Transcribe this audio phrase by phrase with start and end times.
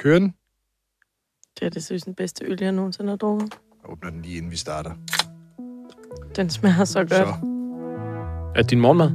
[0.00, 0.34] Kører den?
[1.60, 3.48] Det er det synes den bedste øl, jeg nogensinde har drukket.
[3.82, 4.90] Jeg åbner den lige inden vi starter.
[6.36, 7.10] Den smager så godt.
[7.10, 7.24] Så.
[8.56, 9.10] Er det din morgenmad?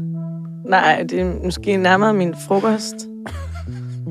[0.69, 2.95] Nej, det er måske nærmere min frokost.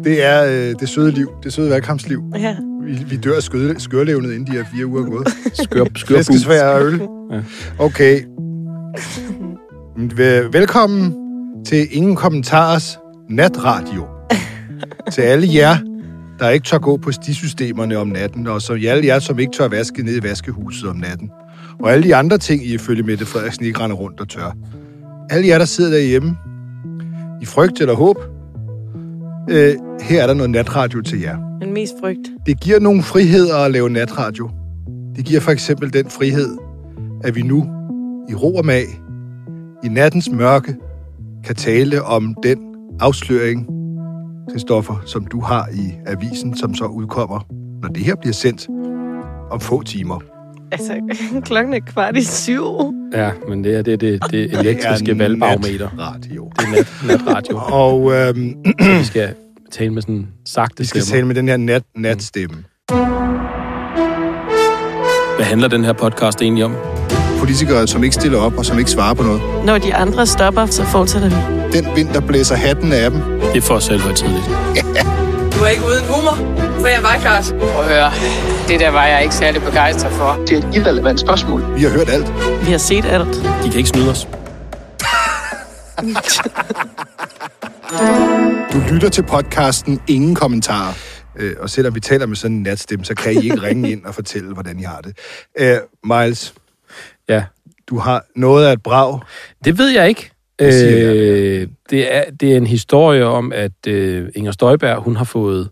[0.04, 1.29] Det er øh, det søde liv.
[1.42, 2.22] Det søde valgkampsliv.
[2.34, 2.57] Ja.
[2.82, 5.29] Vi, vi dør af skød- skørlevnet, inden de her fire uger er gået.
[5.52, 7.09] Skør, skør Flæskesvær og øl.
[7.30, 7.43] Ja.
[7.79, 8.25] Okay.
[9.96, 11.14] Vel- Velkommen
[11.64, 12.98] til Ingen Kommentarers
[13.30, 14.06] natradio.
[15.12, 15.77] til alle jer,
[16.39, 19.68] der ikke tør gå på stisystemerne om natten, og så alle jer, som ikke tør
[19.68, 21.31] vaske ned i vaskehuset om natten.
[21.81, 24.57] Og alle de andre ting, I ifølge Mette Frederiksen ikke render rundt og tør.
[25.31, 26.36] Alle jer, der sidder derhjemme
[27.43, 28.17] i frygt eller håb,
[29.50, 31.58] øh, her er der noget natradio til jer.
[31.61, 32.31] Men mest frygt.
[32.47, 34.50] Det giver nogle friheder at lave natradio.
[35.16, 36.56] Det giver for eksempel den frihed,
[37.25, 37.62] at vi nu
[38.30, 38.84] i ro og mag,
[39.84, 40.77] i nattens mørke,
[41.44, 42.58] kan tale om den
[43.00, 43.66] afsløring,
[44.50, 47.41] Christoffer, som du har i avisen, som så udkommer,
[47.83, 48.69] når det her bliver sendt
[49.50, 50.20] om få timer.
[50.72, 51.00] Altså,
[51.48, 52.64] klokken er kvart i syv.
[53.14, 55.88] Ja, men det er det, det, det elektriske er valgbarometer.
[55.96, 56.50] natradio.
[56.58, 57.56] Det er nat, natradio.
[57.82, 58.54] Og øhm,
[58.98, 59.34] vi skal
[59.72, 61.16] tale med sådan sagte vi skal stemmer.
[61.16, 62.56] tale med den her nat, natstemme.
[65.36, 66.74] Hvad handler den her podcast egentlig om?
[67.45, 69.42] Politikere, som ikke stiller op og som ikke svarer på noget.
[69.64, 71.34] Når de andre stopper, så fortsætter vi.
[71.78, 73.20] Den vind, der blæser hatten af dem.
[73.20, 74.45] Det er for selvhøjtidligt.
[75.55, 76.37] Du er ikke uden humor,
[76.81, 77.55] for jeg var klart.
[77.59, 78.12] Prøv at høre,
[78.69, 80.42] det der var jeg ikke særlig begejstret for.
[80.48, 81.75] Det er et irrelevant spørgsmål.
[81.77, 82.33] Vi har hørt alt.
[82.67, 83.34] Vi har set alt.
[83.65, 84.28] De kan ikke snyde os.
[88.72, 90.95] Du lytter til podcasten Ingen Kommentarer.
[91.37, 94.05] Øh, og selvom vi taler med sådan en natstemme, så kan I ikke ringe ind
[94.05, 95.19] og fortælle, hvordan I har det.
[95.59, 96.55] Øh, Miles,
[97.28, 97.44] Ja,
[97.86, 99.20] du har noget af et brag.
[99.64, 100.30] det ved jeg ikke.
[100.61, 105.70] Øh, det, er, det er en historie om, at øh, Inger Støjberg hun har fået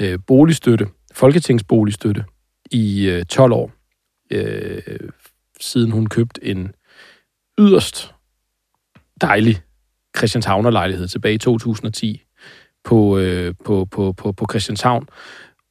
[0.00, 2.24] øh, boligstøtte, folketingsboligstøtte,
[2.70, 3.72] i øh, 12 år,
[4.30, 4.82] øh,
[5.60, 6.72] siden hun købte en
[7.58, 8.14] yderst
[9.20, 9.62] dejlig
[10.16, 12.22] Christianshavner-lejlighed tilbage i 2010
[12.84, 15.08] på, øh, på, på, på, på Christianshavn.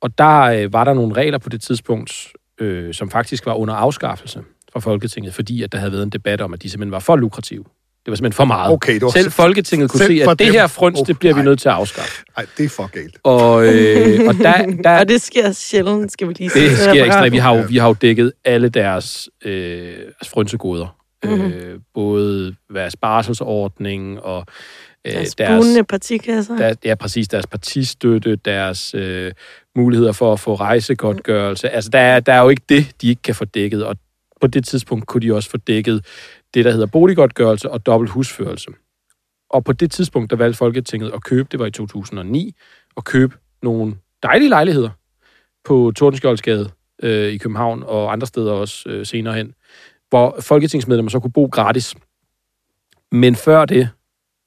[0.01, 2.28] Og der øh, var der nogle regler på det tidspunkt,
[2.59, 4.44] øh, som faktisk var under afskaffelse
[4.81, 7.16] fra Folketinget, fordi at der havde været en debat om, at de simpelthen var for
[7.16, 7.63] lukrative.
[8.06, 8.73] Det var simpelthen for meget.
[8.73, 10.53] Okay, det var Selv Folketinget kunne selv se, at det dem.
[10.53, 11.45] her frøns, Oh, det bliver vi nej.
[11.45, 12.23] nødt til at afskaffe.
[12.38, 13.18] Nej, det er for galt.
[13.23, 16.69] Og, øh, og der, der, Og det sker sjældent, skal vi lige sige.
[16.69, 17.31] det sker ekstremt.
[17.34, 19.94] Vi har, jo, vi har jo dækket alle deres øh,
[20.25, 20.95] frønsegoder.
[21.23, 21.34] Mhm.
[21.34, 21.51] Mm-hmm.
[21.53, 24.45] Øh, både deres barselsordning og
[25.07, 26.57] øh, Deres bunende partikasser.
[26.57, 29.31] der, ja, præcis, deres partistøtte, deres øh,
[29.75, 31.69] muligheder for at få rejsegodtgørelse.
[31.69, 33.95] Altså, der er, der er jo ikke det, de ikke kan få dækket, og
[34.41, 36.05] på det tidspunkt kunne de også få dækket
[36.53, 38.72] det, der hedder boliggodtgørelse og dobbelt husførelse.
[39.50, 42.55] Og på det tidspunkt, der valgte Folketinget at købe, det var i 2009,
[42.97, 44.89] at købe nogle dejlige lejligheder
[45.63, 46.69] på Tordenskjoldsgade
[47.03, 49.53] øh, i København og andre steder også øh, senere hen,
[50.09, 51.95] hvor folketingsmedlemmer så kunne bo gratis.
[53.11, 53.89] Men før det,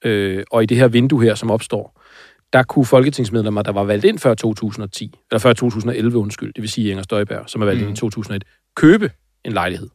[0.05, 2.03] øh, og i det her vindue her, som opstår,
[2.53, 6.71] der kunne folketingsmedlemmer, der var valgt ind før 2010, eller før 2011, undskyld, det vil
[6.71, 7.89] sige Inger Støjberg, som er valgt mm.
[7.89, 8.45] ind i 2001,
[8.77, 9.11] købe
[9.45, 9.89] en lejlighed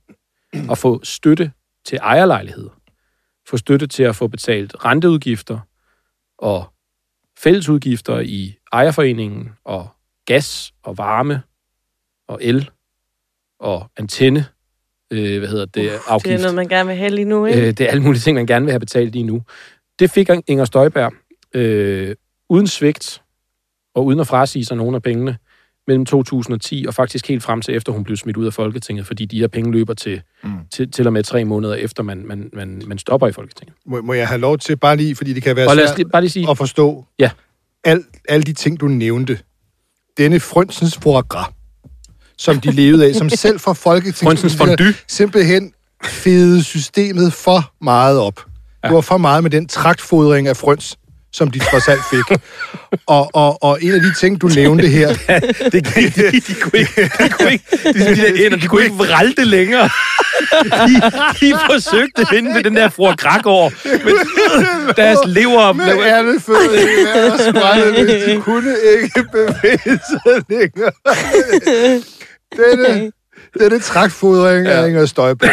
[0.70, 1.52] og få støtte
[1.86, 2.80] til ejerlejligheder.
[3.48, 5.60] Få støtte til at få betalt renteudgifter
[6.38, 6.74] og
[7.38, 9.90] fællesudgifter i ejerforeningen og
[10.26, 11.42] gas og varme
[12.28, 12.70] og el
[13.60, 14.46] og antenne,
[15.12, 16.26] øh, hvad hedder det, afgift.
[16.26, 17.62] Det er noget, man gerne vil have lige nu, ikke?
[17.62, 19.44] Øh, det er alle mulige ting, man gerne vil have betalt lige nu.
[20.00, 21.14] Det fik Inger Støjberg
[21.54, 22.16] øh,
[22.50, 23.24] uden svigt
[23.96, 25.38] og uden at frasige sig nogen af pengene
[25.88, 29.26] mellem 2010 og faktisk helt frem til efter hun blev smidt ud af Folketinget, fordi
[29.26, 30.50] de her penge løber til, mm.
[30.74, 33.76] til, til og med tre måneder efter man, man, man, man stopper i Folketinget.
[33.86, 36.22] Må, må jeg have lov til, bare lige, fordi det kan være svært lige, bare
[36.22, 37.30] lige sige, at forstå, Ja.
[37.84, 39.40] al, alle de ting, du nævnte.
[40.18, 41.48] Denne frønsens foie gras,
[42.38, 44.40] som de levede af, som selv for Folketinget...
[45.08, 48.46] Simpelthen fede systemet for meget op.
[48.84, 48.88] Ja.
[48.88, 50.98] Det var for meget med den traktfodring af frøns,
[51.38, 52.38] som de trods alt fik.
[53.08, 55.08] og, og, og en af de ting, du nævnte her...
[55.72, 58.96] det, de, de, kunne ikke, de kunne ikke, de, de der ender, de kunne ikke
[58.96, 59.90] vralte længere.
[60.64, 60.96] De,
[61.42, 63.72] de forsøgte at finde med den der fror Krakår,
[64.06, 64.14] men
[64.96, 65.74] deres lever...
[65.74, 70.92] Med alle fødder i hvis de kunne ikke bevæge sig længere.
[72.58, 73.12] Denne,
[73.60, 74.72] denne trækfodring ja.
[74.72, 75.50] af Inger Støjberg,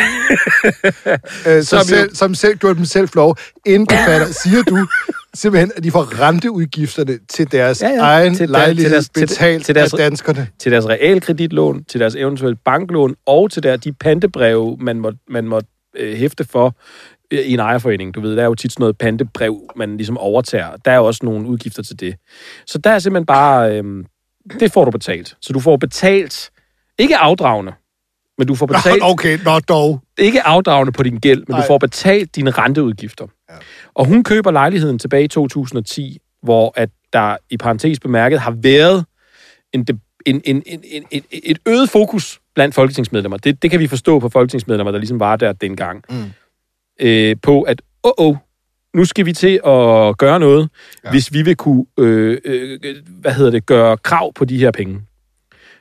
[1.49, 3.37] øh, som, selv, som selv gjorde dem selv flov,
[3.67, 4.87] indbefatter, siger du,
[5.35, 8.93] simpelthen, at de får renteudgifterne til deres ja, Ja, egen Til til der- lejlighed til
[8.93, 10.49] deres- betalt til deres- af danskerne.
[10.59, 15.45] til deres realkreditlån, til deres eventuelle banklån og til der, de pantebreve, man må, man
[15.49, 15.61] må
[15.97, 16.77] øh, hæfte for
[17.31, 18.15] øh, i en ejerforening.
[18.15, 20.71] Du ved, der er jo tit sådan noget pantebrev, man ligesom overtager.
[20.85, 22.15] Der er jo også nogle udgifter til det.
[22.67, 23.79] Så der er simpelthen bare...
[23.79, 23.85] Øh,
[24.61, 25.37] det får du betalt.
[25.43, 26.51] Så du får betalt,
[26.99, 27.73] ikke afdragende,
[28.39, 30.01] men du får betalt, Okay, nå dog.
[30.19, 31.47] ikke afdragende på din gæld, men.
[31.49, 31.61] Nej.
[31.61, 33.27] du får betalt dine renteudgifter.
[33.51, 33.55] Ja.
[33.95, 39.05] Og hun køber lejligheden tilbage i 2010, hvor at der i parentes bemærket har været
[39.73, 39.87] en,
[40.27, 43.37] en, en, en, en, en, et øget fokus blandt folketingsmedlemmer.
[43.37, 46.05] Det, det kan vi forstå på folketingsmedlemmer, der ligesom var der dengang.
[46.11, 46.25] Mm.
[47.01, 48.37] Øh, på at, åh, oh, oh,
[48.95, 50.69] nu skal vi til at gøre noget,
[51.05, 51.11] ja.
[51.11, 55.01] hvis vi vil kunne, øh, øh, hvad hedder det, gøre krav på de her penge.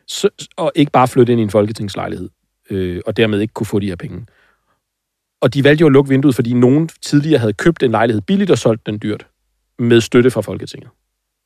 [0.07, 2.29] Så, og ikke bare flytte ind i en folketingslejlighed,
[2.73, 4.25] øh, og dermed ikke kunne få de her penge.
[5.41, 8.51] Og de valgte jo at lukke vinduet, fordi nogen tidligere havde købt en lejlighed billigt
[8.51, 9.27] og solgt den dyrt
[9.79, 10.89] med støtte fra Folketinget.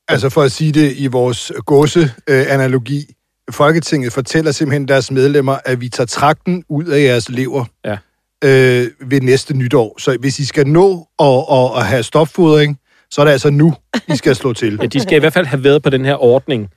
[0.08, 3.06] Altså for at sige det i vores gåse-analogi.
[3.52, 7.98] Folketinget fortæller simpelthen deres medlemmer, at vi tager trakten ud af jeres lever Ja.
[8.44, 9.96] øh, ved næste nytår.
[10.00, 12.80] Så hvis I skal nå at, at, at have stopfodring,
[13.12, 13.74] så er det altså nu,
[14.08, 14.78] I skal slå til.
[14.82, 16.70] Ja, de skal i hvert fald have været på den her ordning,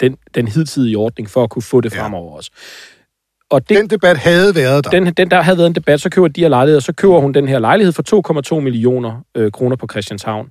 [0.00, 2.02] den, den hidtidige ordning, for at kunne få det Ja.
[2.02, 2.50] fremover også.
[3.50, 4.90] Og det, Den debat havde været der.
[4.90, 7.32] den, den, der havde været en debat, så køber de her lejligheder, så køber hun
[7.34, 10.50] den her lejlighed for 2,2 millioner øh, kroner på Christianshavn,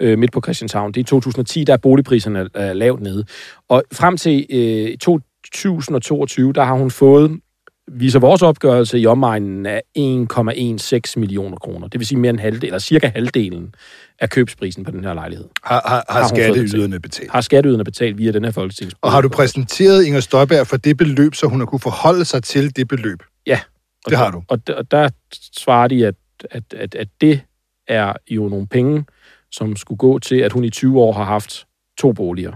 [0.00, 0.92] øh, midt på Christianshavn.
[0.92, 3.24] Det er i 2010, der er boligpriserne øh, lavt nede.
[3.68, 7.38] Og frem til øh, 2022, der har hun fået,
[7.88, 11.88] viser vores opgørelse, i omegnen af 1,16 millioner kroner.
[11.88, 13.74] Det vil sige mere end halvdelen, eller cirka halvdelen
[14.20, 15.48] af købsprisen på den her lejlighed.
[15.62, 17.30] Har, har, har, Har skatteyderne betalt.
[17.30, 18.94] Har skatteyderne betalt via den her folketings.
[19.00, 22.42] Og har du præsenteret Inger Støjberg for det beløb, så hun har kunne forholde sig
[22.42, 23.22] til det beløb?
[23.46, 23.60] Ja.
[24.04, 24.42] Og Det har du.
[24.48, 25.08] Og der, og der
[25.56, 26.14] svarer de, at,
[26.50, 27.40] at, at, at det
[27.88, 29.04] er jo nogle penge,
[29.50, 31.66] som skulle gå til, at hun i 20 år har haft
[31.98, 32.52] to boliger,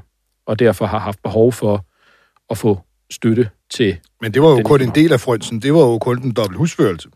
[0.47, 1.85] og derfor har haft behov for
[2.51, 2.81] at få
[3.11, 3.97] støtte til...
[4.23, 5.63] Men det var jo kun en del af frønsen.
[5.63, 7.09] Det var jo kun den dobbelt husførelse.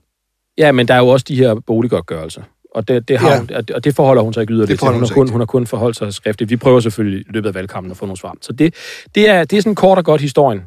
[0.58, 2.42] Ja, men der er jo også de her boliggodtgørelser.
[2.74, 3.38] Og det, det, har Ja.
[3.38, 4.78] hun, og det- forholder hun sig ikke yderligere Det til.
[4.78, 5.32] forholder Hun hun har, sig kun, til.
[5.32, 6.50] hun har kun forholdt sig skriftligt.
[6.50, 8.36] Vi prøver selvfølgelig i løbet af valgkampen at få nogle svar.
[8.40, 8.74] Så det,
[9.14, 10.60] det, er, det er sådan kort og godt historien.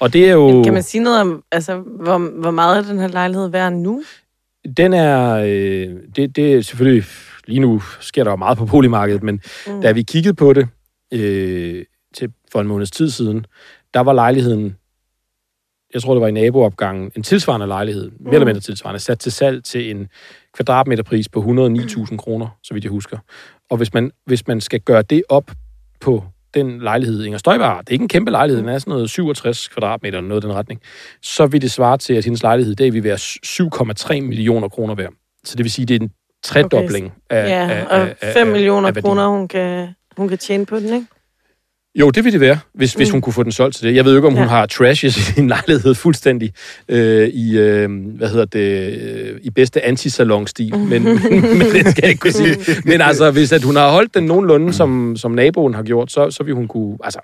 [0.00, 0.62] Og det er jo...
[0.62, 4.02] Kan man sige noget om, altså, hvor, hvor meget er den her lejlighed værd nu?
[4.76, 7.04] Den er, øh, det, det er selvfølgelig,
[7.46, 9.82] lige nu sker der jo meget på boligmarkedet, men mm.
[9.82, 10.68] da vi kiggede på det
[11.12, 11.84] øh,
[12.16, 13.46] til, for en måneds tid siden,
[13.94, 14.76] der var lejligheden,
[15.94, 19.32] jeg tror det var i naboopgangen, en tilsvarende lejlighed, mere eller mindre tilsvarende, sat til
[19.32, 20.08] salg til en
[20.54, 23.18] kvadratmeterpris på 109.000 kroner, så vidt jeg husker.
[23.70, 25.50] Og hvis man, hvis man skal gøre det op
[26.00, 28.90] på den lejlighed, Inger Støjberg har, det er ikke en kæmpe lejlighed, den er sådan
[28.90, 30.80] noget 67 kvadratmeter, eller noget i den retning,
[31.22, 34.94] så vil det svare til, at hendes lejlighed i dag vil være 7,3 millioner kroner
[34.94, 35.12] værd.
[35.44, 36.10] Så det vil sige, det er en
[36.42, 37.36] tredobling okay.
[37.36, 40.66] af, Ja, af, og af, af, 5 millioner af kroner, hun kan, hun kan tjene
[40.66, 41.06] på den, ikke?
[41.94, 42.98] Jo, det vil det være, hvis, mm.
[42.98, 43.94] hvis hun kunne få den solgt til det.
[43.94, 44.48] Jeg ved ikke, om hun Ja.
[44.48, 46.52] har trashes i sin lejlighed fuldstændig
[46.88, 51.04] øh, i, øh, hvad hedder det, øh, i bedste antisalon-stil, men, men,
[51.58, 52.56] men det skal jeg ikke kunne sige.
[52.84, 56.30] Men altså, hvis at hun har holdt den nogenlunde, som, som naboen har gjort, så,
[56.30, 57.20] så vil hun kunne, altså,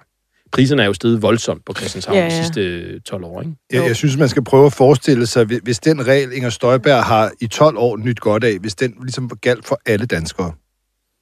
[0.52, 3.52] priserne er jo steget voldsomt på Christianshavn Ja, ja, de sidste 12 år, ikke?
[3.72, 7.30] Jeg, jeg synes, man skal prøve at forestille sig, hvis- den regel, Inger Støjberg har
[7.40, 10.52] i 12 år nyt godt af, hvis den ligesom galt for alle danskere.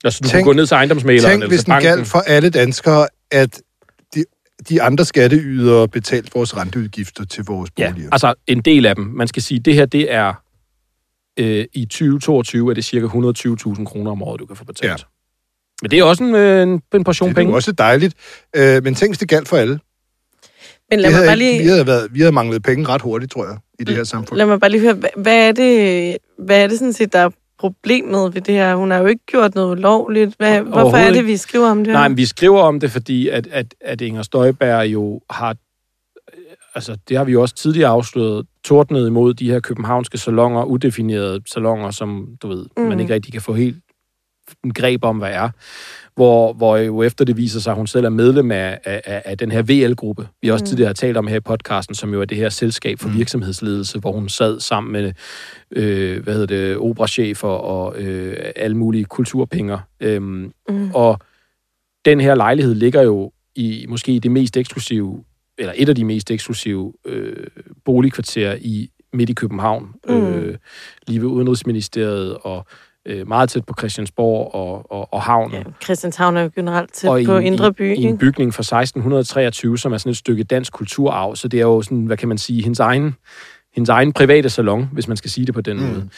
[0.04, 2.50] Altså, du Tænk- kunne gå ned til ejendomsmæleren Tænk, eller hvis den galt for alle
[2.50, 3.62] danskere, at
[4.14, 4.24] de,
[4.68, 8.08] de andre skatteydere betalte vores renteudgifter til vores Ja, boliger.
[8.12, 9.04] altså en del af dem.
[9.04, 10.32] Man skal sige, det her, det er
[11.38, 14.84] øh, i 2022 er det cirka 120.000 kroner om året, du kan få betalt.
[14.84, 14.90] Ja.
[14.90, 14.96] Ja.
[15.82, 17.54] Men det er også en, øh, en, en portion det er jo penge.
[17.54, 18.14] også dejligt.
[18.56, 19.78] Øh, men tænk, hvis det galt for alle.
[20.90, 22.88] Men Vi lad mig, havde, bare ikke, vi, lige, havde været, vi havde manglet penge
[22.88, 24.38] ret hurtigt, tror jeg, i det her samfund.
[24.38, 27.18] lad mig bare lige høre, hvad, hvad er det, hvad er det sådan set, der
[27.18, 27.30] er
[27.64, 28.76] problemet ved det her?
[28.76, 30.34] Hun har jo ikke gjort noget ulovligt.
[30.38, 31.92] Hvad, hvorfor er det, vi skriver om det her?
[31.92, 36.40] Nej, men vi skriver om det, fordi at, at, at Inger Støjberg jo har, øh,
[36.74, 41.40] altså det har vi jo også tidligere afsløret, tordnet imod de her københavnske salonger, udefinerede
[41.52, 42.82] salonger, som du ved, mm.
[42.82, 43.76] man ikke rigtig kan få helt
[44.74, 45.50] greb om, hvad er.
[46.14, 49.38] Hvor, hvor jo efter det viser sig, at hun selv er medlem af, af, af
[49.38, 50.28] den her VL-gruppe.
[50.42, 50.66] Vi har også mm.
[50.66, 53.98] tidligere har talt om her i podcasten, som jo er det her selskab for virksomhedsledelse,
[53.98, 55.12] hvor hun sad sammen med
[55.70, 59.78] øh, hvad hedder det, operachefer og øh, alle mulige kulturpenger.
[60.00, 60.90] Øhm, mm.
[60.94, 61.18] Og
[62.04, 65.24] den her lejlighed ligger jo i måske det mest eksklusive,
[65.58, 67.46] eller et af de mest eksklusive øh,
[67.84, 69.94] boligkvarterer i midt i København.
[70.08, 70.14] Mm.
[70.14, 70.58] Øh,
[71.06, 72.66] lige ved Udenrigsministeriet og
[73.06, 75.52] øh, meget tæt på Christiansborg og, og, og havnen.
[75.56, 78.18] Ja, Christianshavn er jo generelt tæt og i, på en- Indre By, i, i en
[78.18, 81.36] bygning fra 1623, som er sådan et stykke dansk kulturarv.
[81.36, 83.14] Så det er jo sådan, hvad kan man sige, hendes egen,
[83.74, 85.82] hendes egen private salon, hvis man skal sige det på den mm.
[85.82, 86.08] måde.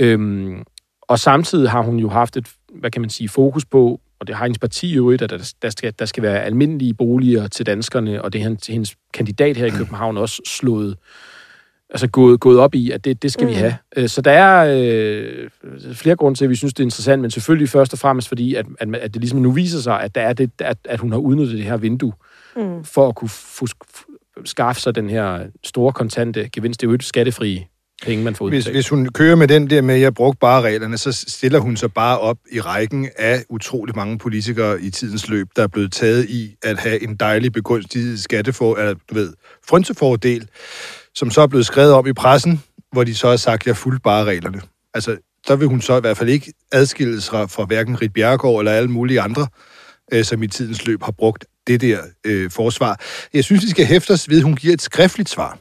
[0.00, 0.62] Øhm,
[1.02, 4.34] og samtidig har hun jo haft et, hvad kan man sige, fokus på, og det
[4.36, 7.66] har hendes parti jo et, at der, der, skal, der skal være almindelige boliger til
[7.66, 10.96] danskerne, og det har hendes- hendes kandidat her i København også slået,
[11.90, 13.50] altså gået, gået op i, at det, det skal mm.
[13.50, 13.74] vi have.
[13.96, 15.48] Øh, Så der er øh,
[15.94, 18.54] flere grunde til, at vi synes, det er interessant, men selvfølgelig først og fremmest fordi,
[18.54, 21.12] at, at, at det ligesom nu viser sig, at, der er det, at, at hun
[21.12, 22.12] har udnyttet det her vindue
[22.56, 22.84] Mm.
[22.84, 23.30] for at kunne
[24.44, 26.80] skaffe sig den her store kontante gevinst.
[26.80, 27.66] Det er jo et skattefri
[28.02, 28.76] penge, man får Hvis, udbetalt.
[28.76, 31.76] hvis hun kører med den der med, at jeg brugte bare reglerne, så stiller hun
[31.76, 35.92] sig bare op i rækken af utrolig mange politikere i tidens løb, der er blevet
[35.92, 39.32] taget i at have en dejlig begunstiget skattefor, eller, du ved,
[39.68, 40.48] frontefordel,
[41.16, 43.76] som så er blevet skrevet om i pressen, hvor de så har sagt, at jeg
[43.76, 44.60] fulgte bare reglerne.
[44.94, 45.16] Altså,
[45.48, 48.72] der vil hun så i hvert fald ikke adskilles fra, fra hverken Rit Bjerregaard eller
[48.72, 49.46] alle mulige andre,
[50.12, 53.00] øh, som i tidens løb har brugt det der øh, forsvar.
[53.34, 55.58] Jeg synes, vi skal hæfte os ved, at hun giver et skriftligt svar.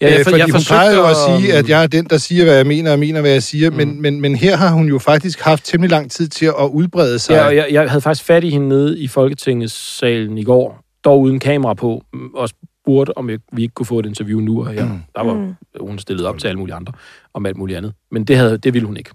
[0.00, 2.04] Ja, jeg, øh, for, fordi jeg hun plejer jo at sige, at jeg er den,
[2.04, 3.76] der siger, hvad jeg mener, og mener, hvad jeg siger, mm.
[3.76, 7.18] men, men, men her har hun jo faktisk haft temmelig lang tid til at udbrede
[7.18, 7.34] sig.
[7.34, 11.20] Ja, og jeg, jeg havde faktisk fat i hende nede i Folketingssalen i går, dog
[11.20, 12.48] uden kamera på, mm, og
[12.84, 14.98] spurgte, om jeg, vi ikke kunne få et interview nu, og jeg, Mm.
[15.14, 15.54] der var Mm.
[15.80, 16.92] hun stillet op til alle mulige andre,
[17.34, 17.94] om alt muligt andet.
[18.10, 19.10] Men det, havde, det ville hun ikke.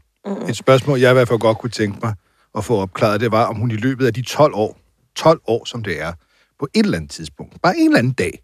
[0.50, 2.14] Et spørgsmål, jeg i hvert fald godt kunne tænke mig
[2.58, 4.78] at få opklaret, det var, om hun i løbet af de 12 år,
[5.16, 6.14] 12 år som det er,
[6.60, 8.44] på et eller andet tidspunkt, bare en eller anden dag,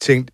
[0.00, 0.32] tænkte,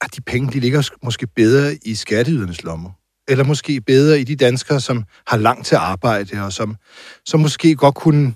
[0.00, 2.90] at de penge, de ligger måske bedre i skatteydernes lommer.
[3.28, 6.76] Eller måske bedre i de danskere, som har langt til arbejde, og som,
[7.24, 8.34] som måske godt kunne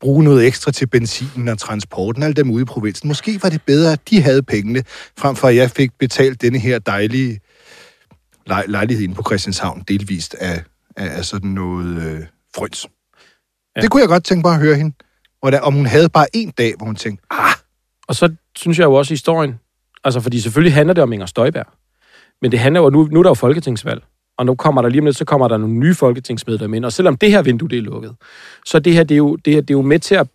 [0.00, 3.08] bruge noget ekstra til benzinen og transporten, alle dem ude i provinsen.
[3.08, 4.82] Måske var det bedre, at de havde pengene,
[5.18, 7.40] frem for at jeg fik betalt denne her dejlige
[8.46, 10.62] lej- lejlighed inde på Christianshavn, delvist af,
[10.96, 12.20] af, af sådan noget øh,
[12.56, 12.84] frøns.
[12.84, 12.90] Ja.
[13.76, 13.80] Ja.
[13.80, 14.92] Det kunne jeg godt tænke mig at høre hende.
[15.40, 17.52] Hvordan, om hun havde bare en dag, hvor hun tænkte, ah,
[18.08, 19.54] Og så synes jeg jo også historien,
[20.04, 21.66] altså fordi selvfølgelig handler det om Inger Støjberg,
[22.42, 24.02] men det handler jo, nu, nu er der jo folketingsvalg,
[24.40, 26.92] og nu kommer der lige om lidt, så kommer der nogle nye folketingsmedlemmer ind, og
[26.92, 28.16] selvom det her vindue, det er lukket,
[28.66, 30.26] så det her, det er jo, det her, det er jo med, til at,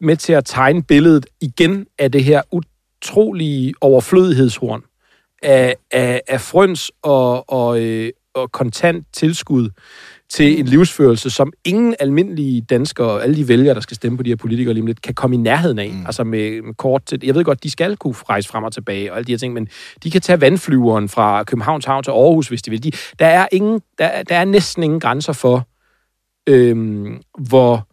[0.00, 4.82] med til at tegne billedet igen af det her utrolige overflødighedshorn
[5.42, 9.70] af, af, af frøns og, og, øh, og kontant tilskud
[10.30, 14.30] til en livsførelse, som ingen almindelige danskere, alle de vælgere, der skal stemme på de
[14.30, 15.90] her politikere lige om lidt, kan komme i nærheden af.
[15.90, 16.06] Mm.
[16.06, 17.20] Altså med, med kort til...
[17.22, 19.54] Jeg ved godt, de skal kunne rejse frem og tilbage og alle de her ting,
[19.54, 19.68] men
[20.02, 22.82] de kan tage vandflyveren fra Københavns Havn til Aarhus, hvis de vil.
[22.82, 25.68] De, der, er ingen, der, der er næsten ingen grænser for,
[26.46, 27.88] øhm, hvor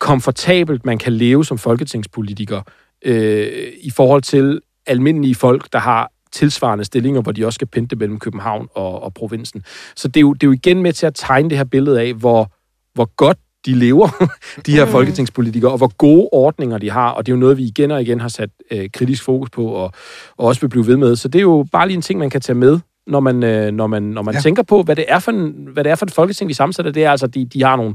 [0.00, 2.62] komfortabelt man kan leve som folketingspolitiker
[3.04, 7.96] øh, i forhold til almindelige folk, der har tilsvarende stillinger, hvor de også skal pente
[7.96, 9.62] mellem København og, og provinsen.
[9.96, 12.00] Så det er, jo, det er jo igen med til at tegne det her billede
[12.00, 12.52] af, hvor,
[12.94, 14.08] hvor godt de lever,
[14.66, 17.62] de her folketingspolitikere, og hvor gode ordninger de har, og det er jo noget, vi
[17.62, 19.92] igen og igen har sat øh, kritisk fokus på, og,
[20.36, 21.16] og også vil blive ved med.
[21.16, 23.72] Så det er jo bare lige en ting, man kan tage med, når man, øh,
[23.72, 24.40] når man, når man ja.
[24.40, 26.92] Tænker på, hvad det er for en, hvad det er for et folketing, vi sammensætter.
[26.92, 27.94] Det er altså, de, de har nogle,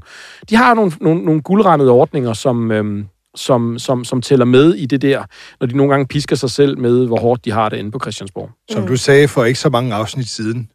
[0.49, 4.85] de har nogle, nogle, nogle guldrandede ordninger, som, øhm, som, som, som tæller med i
[4.85, 5.23] det der,
[5.59, 7.99] når de nogle gange pisker sig selv med, hvor hårdt de har det inde på
[7.99, 8.49] Christiansborg.
[8.71, 10.71] som du sagde for ikke så mange afsnit siden,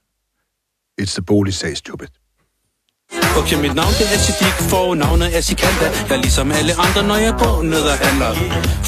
[1.00, 2.08] it's the boligsag stupid.
[3.40, 7.02] Okay, mit navn det er Sidik, for navnet er Sikanda Jeg er ligesom alle andre,
[7.10, 8.30] når jeg går ned og handler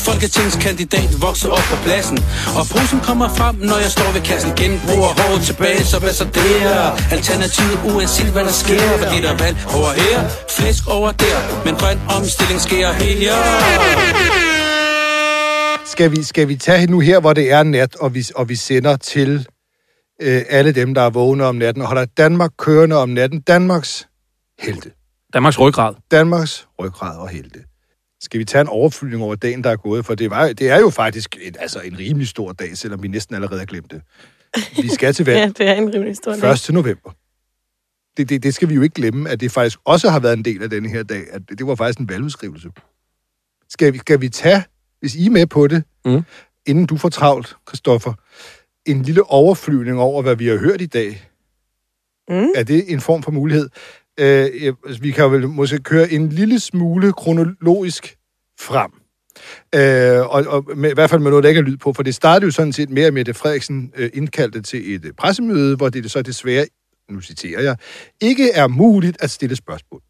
[0.06, 2.18] Folketingskandidat vokser op på pladsen
[2.58, 4.50] Og posen kommer frem, når jeg står ved kassen.
[4.60, 7.14] Genbruger hårdt tilbage, så hvad så der?
[7.16, 10.18] Alternativet uanset hvad der sker Fordi der er valg over her,
[10.56, 13.34] flæsk over der Men grøn omstilling sker her.
[15.92, 18.56] Skal vi, skal vi tage nu her, hvor det er nat, og vi, og vi
[18.56, 19.46] sender til
[20.22, 23.40] øh, alle dem, der er vågne om natten, og holder Danmark kørende om natten.
[23.40, 24.08] Danmarks
[24.58, 24.90] helte.
[25.32, 25.94] Danmarks ryggrad.
[26.10, 27.64] Danmarks ryggrad og helte.
[28.20, 30.06] Skal vi tage en overflyvning over dagen, der er gået?
[30.06, 33.08] For det, var, det er jo faktisk et, altså en rimelig stor dag, selvom vi
[33.08, 34.02] næsten allerede har glemt det.
[34.82, 36.52] Vi skal til valg Ja, det er en rimelig stor dag.
[36.52, 36.70] 1.
[36.74, 37.10] november.
[38.16, 40.44] Det, det, det skal vi jo ikke glemme, at det faktisk også har været en
[40.44, 42.68] del af denne her dag, at det, det var faktisk en valgudskrivelse.
[43.68, 44.64] Skal vi, skal vi tage,
[45.00, 46.22] hvis I er med på det, Mm.
[46.66, 48.12] inden du får travlt, Christoffer,
[48.86, 51.28] en lille overflyvning over, hvad vi har hørt i dag?
[52.28, 52.48] Mm.
[52.54, 53.68] Er det en form for mulighed?
[54.18, 58.16] Øh, altså, vi kan jo vel måske køre en lille smule kronologisk
[58.60, 58.90] frem.
[59.74, 62.02] Øh, og, og med, i hvert fald med noget, der ikke er lyd på, for
[62.02, 65.76] det startede jo sådan set med, at Mette Frederiksen øh, indkaldte til et øh, pressemøde,
[65.76, 66.66] hvor det så desværre,
[67.10, 67.76] nu citerer jeg,
[68.20, 70.00] ikke er muligt at stille spørgsmål.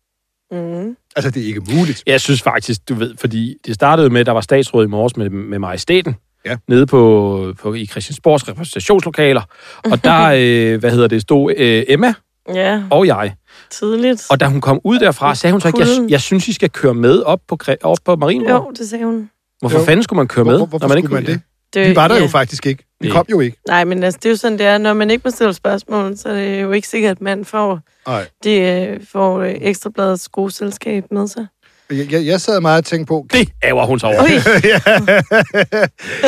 [0.50, 0.96] Mm.
[1.16, 2.02] Altså, det er ikke muligt.
[2.06, 5.16] Jeg synes faktisk, du ved, fordi det startede med, at der var statsråd i morges
[5.16, 6.56] med, med majestæten, Ja.
[6.68, 9.42] nede på, på, i Christiansborgs repræsentationslokaler,
[9.84, 12.14] og der, øh, hvad hedder det, stod øh, Emma
[12.54, 13.34] Ja, og jeg.
[13.70, 14.26] Tidligt.
[14.30, 16.70] Og da hun kom ud derfra, sagde hun så ikke, jeg, jeg synes, I skal
[16.70, 18.50] køre med op på, op på Marienborg.
[18.66, 19.30] Jo, det sagde hun.
[19.60, 19.84] Hvorfor Jo.
[19.84, 21.42] fanden skulle man køre med, Hvor, hvorfor når man ikke skulle man kunne- det?
[21.74, 22.20] Det, Vi var der ja.
[22.22, 22.84] jo faktisk ikke.
[23.00, 23.16] Vi Nej.
[23.16, 23.56] kom jo ikke.
[23.68, 24.78] Nej, men altså, det er jo sådan, det er.
[24.78, 27.80] Når man ikke må stille spørgsmål, så er det jo ikke sikkert, at man får,
[28.06, 28.26] Nej.
[28.44, 31.46] det, øh, får øh, Ekstrabladets gode selskab med sig.
[31.92, 34.22] Jeg, jeg, sad meget og tænkte på, Det ærger hun sig over.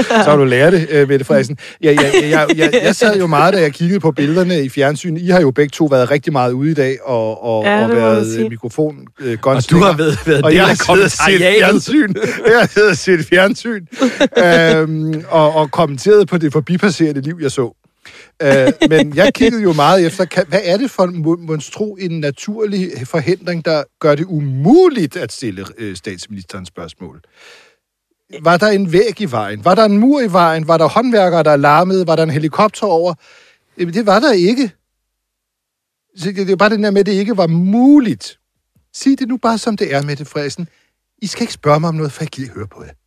[0.25, 1.59] Så har du lært det, øh, Mette Frederiksen.
[1.81, 5.17] Jeg, jeg, jeg, jeg, jeg sad jo meget, da jeg kiggede på billederne i fjernsyn.
[5.17, 7.90] I har jo begge to været rigtig meget ude i dag og, og, Ja, og
[7.90, 12.14] været øh, mikrofon øh, Og du har været, været og jeg har siddet set fjernsyn.
[12.47, 13.87] Jeg har siddet og set fjernsyn.
[14.45, 17.80] øhm, og, og kommenteret på det forbipasserende liv, jeg så.
[18.43, 21.97] Øh, men jeg kiggede jo meget efter, kan, hvad er det for en mon- monstro,
[21.97, 27.23] en naturlig forhindring, der gør det umuligt at stille øh, statsministerens spørgsmål?
[28.43, 29.65] Var der en væg i vejen?
[29.65, 30.69] Var der en mur i vejen?
[30.69, 32.07] Var der håndværkere, der larmede?
[32.07, 33.15] Var der en helikopter over?
[33.79, 34.73] Jamen, det var der ikke.
[36.17, 38.39] Så det er bare den der med, at det ikke var muligt.
[38.95, 40.69] Sig det nu bare, som det er, Mette Frederiksen.
[41.23, 43.00] I skal ikke spørge mig om noget, for jeg gider høre på det.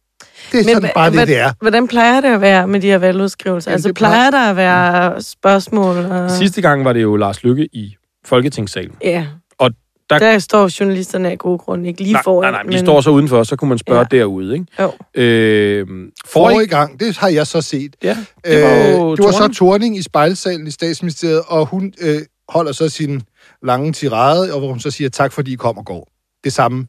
[0.51, 1.51] Det er sådan hva- bare det, det er.
[1.61, 3.71] Hvordan plejer det at være med de her valgudskrivelser?
[3.71, 5.97] Jamen, altså, det plejer- der at være spørgsmål?
[5.97, 6.31] Og...
[6.31, 7.95] Sidste gang var det jo Lars Lykke i
[8.25, 8.95] Folketingssalen.
[9.03, 9.27] Ja.
[9.57, 9.71] Og
[10.09, 10.39] der- der...
[10.39, 12.53] står journalisterne af gode grunde ikke lige Nej, foran.
[12.53, 14.17] nej, nej, de står så udenfor, så kunne man spørge Ja.
[14.17, 14.65] derude, ikke?
[14.79, 14.91] Jo.
[15.15, 17.95] Øh, Forrige forrige, gang, det har jeg så set.
[18.03, 19.47] ja, Det var jo øh, det var så.
[19.55, 23.21] Torning i spejlsalen i statsministeriet, og hun øh, holder så sin
[23.63, 26.07] lange tirade, og hvor hun så siger, tak fordi I kom og går.
[26.43, 26.87] Det samme.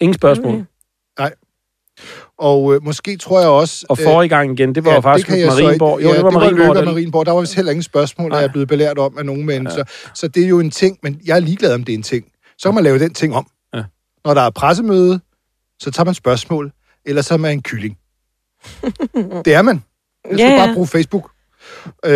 [0.00, 0.54] ingen spørgsmål.
[0.54, 0.64] Okay.
[2.40, 3.86] Og øh, måske tror jeg også...
[3.88, 6.00] Og forrige gang igen, det var ja, ja, faktisk det Marienborg.
[6.00, 6.68] ikke- Jo, det var Lykke Marienborg.
[6.68, 7.26] og der- Marienborg.
[7.26, 9.84] Der var vist heller ingen spørgsmål, der er blevet belært om af nogen mennesker.
[10.06, 10.10] Ja.
[10.14, 12.24] Så det er jo en ting, men jeg er ligeglad om det er en ting.
[12.58, 13.46] Så kan man lave den ting om.
[13.74, 13.82] Ja.
[14.24, 15.20] Når der er pressemøde,
[15.80, 16.72] så tager man spørgsmål,
[17.06, 17.96] eller så er man en kylling.
[19.44, 19.82] det er man.
[20.30, 20.74] Jeg skal Ja, bare ja.
[20.74, 21.30] bruge Facebook.
[22.04, 22.12] Men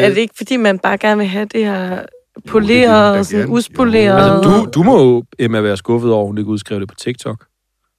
[0.00, 1.98] er det ikke, fordi man bare gerne vil have det her
[2.48, 4.14] poleret, da og sådan uspoleret?
[4.34, 6.94] Altså, du, du må jo, Emma, være skuffet over, at hun ikke udskrev det på
[6.94, 7.44] TikTok.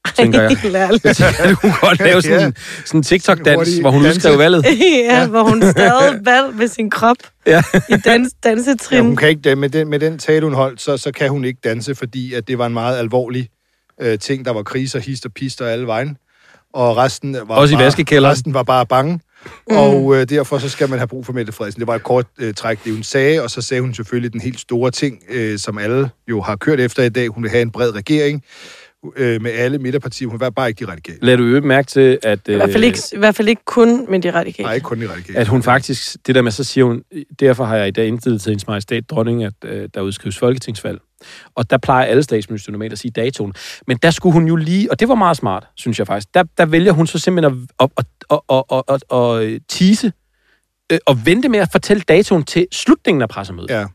[0.16, 0.52] Tænker jeg.
[1.04, 4.66] Jeg tænker, du kunne godt lave sådan, en- sådan en TikTok-dans, hvor hun udskrev valget.
[5.10, 7.64] ja, hvor hun stadig valg med sin krop Ja.
[7.90, 8.98] i dans, dansetrin.
[8.98, 11.46] Ja, hun kan ikke, med den, med den tale, hun holdt, så, så kan hun
[11.46, 13.50] ikke danse, fordi at det var en meget alvorlig
[14.02, 14.46] øh, ting.
[14.46, 16.18] Der var kriser, hist og pist og alle vejen.
[16.74, 18.32] Og resten var Også i bare, vaskekælderen.
[18.32, 19.20] Resten var bare bange.
[19.70, 19.78] Mm.
[19.78, 21.80] Og øh, derfor så skal man have brug for Mette Frederiksen.
[21.80, 24.42] Det var et kort øh, træk, det hun sagde, og så sagde hun selvfølgelig den
[24.42, 27.28] helt store ting, øh, som alle jo har kørt efter i dag.
[27.28, 28.44] Hun vil have en bred regering
[29.16, 30.28] øh, med alle midterpartier.
[30.28, 31.18] Hun var bare ikke de radikale.
[31.22, 34.12] Lad du øvrigt mærke til, at, I hvert fald ikke, i hvert fald ikke kun
[34.12, 34.66] med de radikale.
[34.66, 35.40] Nej, ikke kun de radikale.
[35.40, 37.04] at hun faktisk, det der med, så siger hun,
[37.40, 41.00] derfor har jeg i dag indstillet til hendes majestæt dronning, at øh, der udskrives folketingsvalg.
[41.56, 43.54] Og der plejer alle statsminister normalt at sige datoen.
[43.88, 46.44] Men der skulle hun jo lige, og det var meget smart, synes jeg faktisk, der,
[46.58, 50.12] der vælger hun så simpelthen at, at, at, at, at, at, at, at tease
[50.92, 53.70] øh, og vente med at fortælle datoen til slutningen af pressemødet.
[53.70, 53.86] Ja.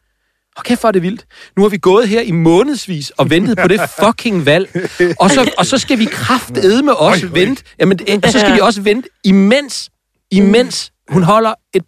[0.56, 1.26] Og kæft, hvor er det vildt.
[1.56, 4.90] Nu har vi gået her i månedsvis og ventet på det fucking valg.
[5.20, 7.62] Og så, og så skal vi kraftede med os Øj, vente.
[7.78, 9.90] Jamen, øh, og så skal vi også vente imens,
[10.30, 11.84] imens hun holder et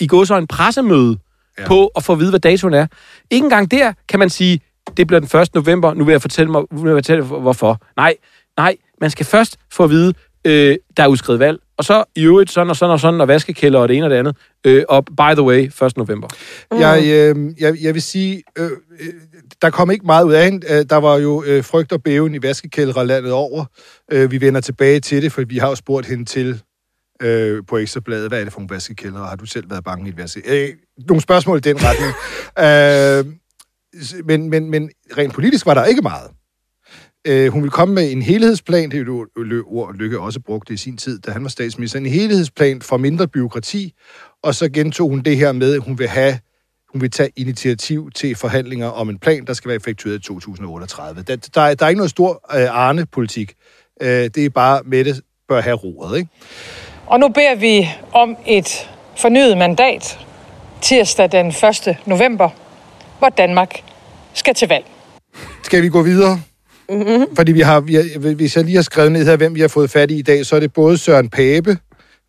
[0.00, 1.18] i går så en pressemøde
[1.58, 1.66] ja.
[1.66, 2.86] på at få at vide, hvad datoen er.
[3.30, 4.60] Ikke engang der kan man sige,
[4.96, 5.54] det bliver den 1.
[5.54, 7.80] november, nu vil jeg fortælle mig, nu vil jeg fortælle, hvorfor.
[7.96, 8.14] Nej,
[8.56, 10.14] nej, man skal først få at vide,
[10.46, 13.28] øh, der er udskrevet valg, og så i øvrigt sådan og sådan og sådan, og
[13.28, 14.36] vaskekælder og det ene og det andet.
[14.66, 15.96] Øh, og by the way, 1.
[15.96, 16.28] november.
[16.70, 19.12] Jeg, øh, jeg, jeg vil sige, øh, øh,
[19.62, 20.66] der kom ikke meget ud af hende.
[20.70, 23.64] Øh, Der var jo øh, frygt og bæven i vaskekældre landet over.
[24.12, 26.62] Øh, vi vender tilbage til det, for vi har jo spurgt hende til
[27.22, 29.18] øh, på Ekstrabladet, hvad er det for nogle vaskekældre?
[29.20, 30.42] Har du selv været bange i et vaske?
[30.46, 30.68] Øh,
[31.08, 32.12] nogle spørgsmål i den retning.
[32.66, 33.34] øh,
[34.24, 36.30] men, men, men rent politisk var der ikke meget.
[37.26, 40.74] Øh, hun ville komme med en helhedsplan, det er jo et ord, Lykke også brugte
[40.74, 43.92] i sin tid, da han var statsminister, en helhedsplan for mindre byråkrati,
[44.42, 46.38] og så gentog hun det her med, at hun vil have
[46.92, 51.22] hun vil tage initiativ til forhandlinger om en plan, der skal være effektueret i 2038.
[51.22, 53.54] Der, der, er, der er ikke noget stor øh, Arne-politik.
[54.02, 55.14] Øh, det er bare, Mette
[55.48, 56.30] bør have roret, ikke?
[57.06, 60.18] Og nu beder vi om et fornyet mandat
[60.82, 61.96] tirsdag den 1.
[62.06, 62.48] november,
[63.18, 63.82] hvor Danmark
[64.34, 64.84] skal til valg.
[65.62, 66.40] Skal vi gå videre?
[66.88, 67.36] Mm-hmm.
[67.36, 69.68] Fordi vi har, vi har, hvis jeg lige har skrevet ned her, hvem vi har
[69.68, 71.78] fået fat i i dag, så er det både Søren Pape,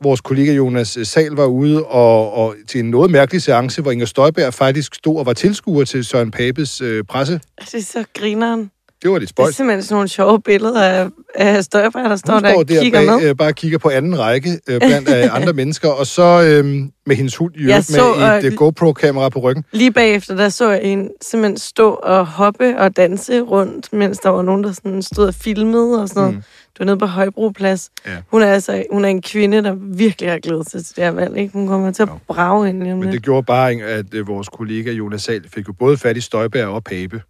[0.03, 4.05] vores kollega Jonas Sal var ude og, og til en noget mærkelig seance, hvor Inger
[4.05, 7.39] Støjberg faktisk stod og var tilskuer til Søren Papes øh, presse.
[7.59, 8.71] Det er så grineren.
[9.01, 12.39] Det var lidt Det er simpelthen sådan nogle sjove billeder af, af Støjberg, der står
[12.39, 13.29] der står og der kigger bag, med.
[13.29, 16.65] øh, bare kigger på anden række øh, blandt øh, andre mennesker, og så øh,
[17.05, 19.63] med hendes hund i øvrigt med et øh, GoPro-kamera på ryggen.
[19.71, 24.29] Lige bagefter, der så jeg en simpelthen stå og hoppe og danse rundt, mens der
[24.29, 26.35] var nogen, der sådan stod og filmede og sådan noget.
[26.35, 26.41] Mm.
[26.41, 27.89] Du var nede på Højbroplads.
[28.07, 28.11] Ja.
[28.27, 31.11] Hun er altså hun er en kvinde, der virkelig har glædet sig til det her
[31.11, 31.37] valg.
[31.37, 31.53] Ikke?
[31.53, 35.49] Hun kommer til at brage ind Men det gjorde bare, at vores kollega Jonas Sal
[35.53, 37.21] fik jo både fat i Støjberg og Pape.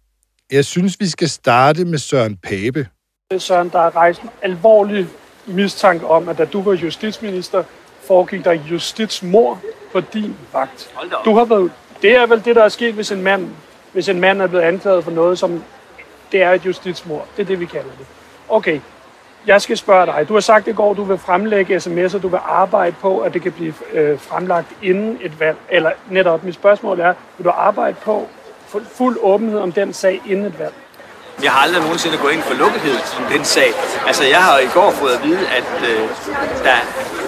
[0.52, 2.88] Jeg synes, vi skal starte med Søren Pape.
[3.38, 5.06] Søren, der er rejst en alvorlig
[5.46, 7.64] mistanke om, at da du var justitsminister,
[8.06, 9.60] foregik der justitsmord
[9.92, 10.94] på din vagt.
[11.24, 13.48] Du har været, det er vel det, der er sket, hvis en mand,
[13.92, 15.64] hvis en mand er blevet anklaget for noget, som
[16.32, 17.28] det er et justitsmord.
[17.36, 18.06] Det er det, vi kalder det.
[18.48, 18.80] Okay,
[19.46, 20.28] jeg skal spørge dig.
[20.28, 23.42] Du har sagt i går, du vil fremlægge sms'er, du vil arbejde på, at det
[23.42, 25.56] kan blive øh, fremlagt inden et valg.
[25.68, 28.28] Eller netop, mit spørgsmål er, vil du arbejde på
[28.72, 30.74] fu- fuld åbenhed om den sag inden et valg?
[31.42, 33.70] Jeg har aldrig nogensinde gået ind for lukkethed om den sag.
[34.06, 36.00] Altså, jeg har i går fået at vide, at øh,
[36.64, 36.76] der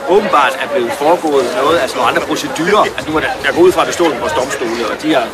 [0.08, 2.82] åbenbart er blevet foregået noget, altså nogle andre procedurer.
[2.96, 5.14] Altså, nu er der, jeg går ud fra, at det stod vores domstole, og de
[5.14, 5.26] har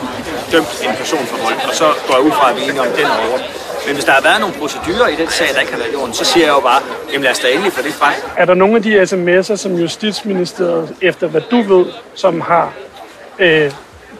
[0.52, 2.80] dømt en person for vold, og så går jeg ud fra, at vi er enige
[2.80, 3.38] om den over.
[3.86, 5.96] Men hvis der har været nogle procedurer i den sag, der ikke har været i
[5.96, 6.80] orden, så siger jeg jo bare,
[7.12, 8.14] jamen lad os da endelig få det frem.
[8.36, 12.72] Er der nogle af de sms'er, som Justitsministeriet, efter hvad du ved, som har
[13.38, 13.72] øh,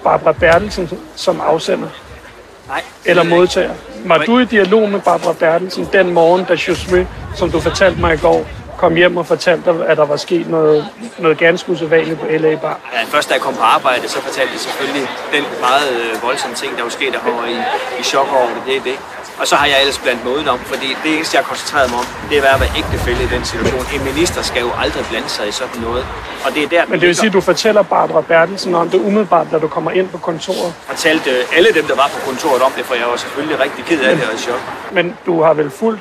[0.07, 1.88] Barbara Bertelsen som afsender
[2.69, 2.83] Nej.
[3.05, 3.75] eller modtager?
[4.05, 8.14] Var du i dialog med Barbara Bertelsen den morgen, da Josmy, som du fortalte mig
[8.14, 8.47] i går,
[8.79, 10.88] kom hjem og fortalte dig, at der var sket noget,
[11.19, 12.79] noget ganske usædvanligt på LA Bar?
[12.92, 16.57] Ja, først da jeg kom på arbejde, så fortalte jeg selvfølgelig den meget øh, voldsomme
[16.57, 17.57] ting, der var sket herovre i,
[18.01, 18.99] i chok over det, det er det.
[19.40, 21.99] Og så har jeg ellers blandt mig udenom, fordi det eneste, jeg har koncentreret mig
[21.99, 23.85] om, det er at være ægtefælde i den situation.
[23.94, 26.07] En minister skal jo aldrig blande sig i sådan noget.
[26.44, 28.99] Og det er der, Men det vil sige, at du fortæller Barbara Bertelsen om det
[28.99, 30.75] umiddelbart, da du kommer ind på kontoret.
[30.87, 34.01] fortalte alle dem, der var på kontoret om det, for jeg var selvfølgelig rigtig ked
[34.01, 34.61] af det og i chok.
[34.92, 36.01] Men du har vel fuldt...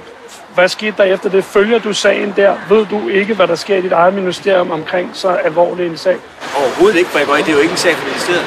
[0.55, 1.43] Hvad skete der efter det?
[1.43, 2.55] Følger du sagen der?
[2.69, 6.17] Ved du ikke, hvad der sker i dit eget ministerium omkring så alvorlig en sag?
[6.57, 8.45] Overhovedet ikke, for jeg går ind, det er jo ikke en sag for ministeriet.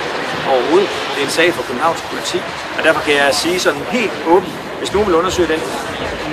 [0.51, 0.88] Overhovedet.
[1.14, 2.42] Det er en sag for Københavns politik.
[2.79, 5.61] Og derfor kan jeg sige sådan helt åbent, hvis nogen vil undersøge den,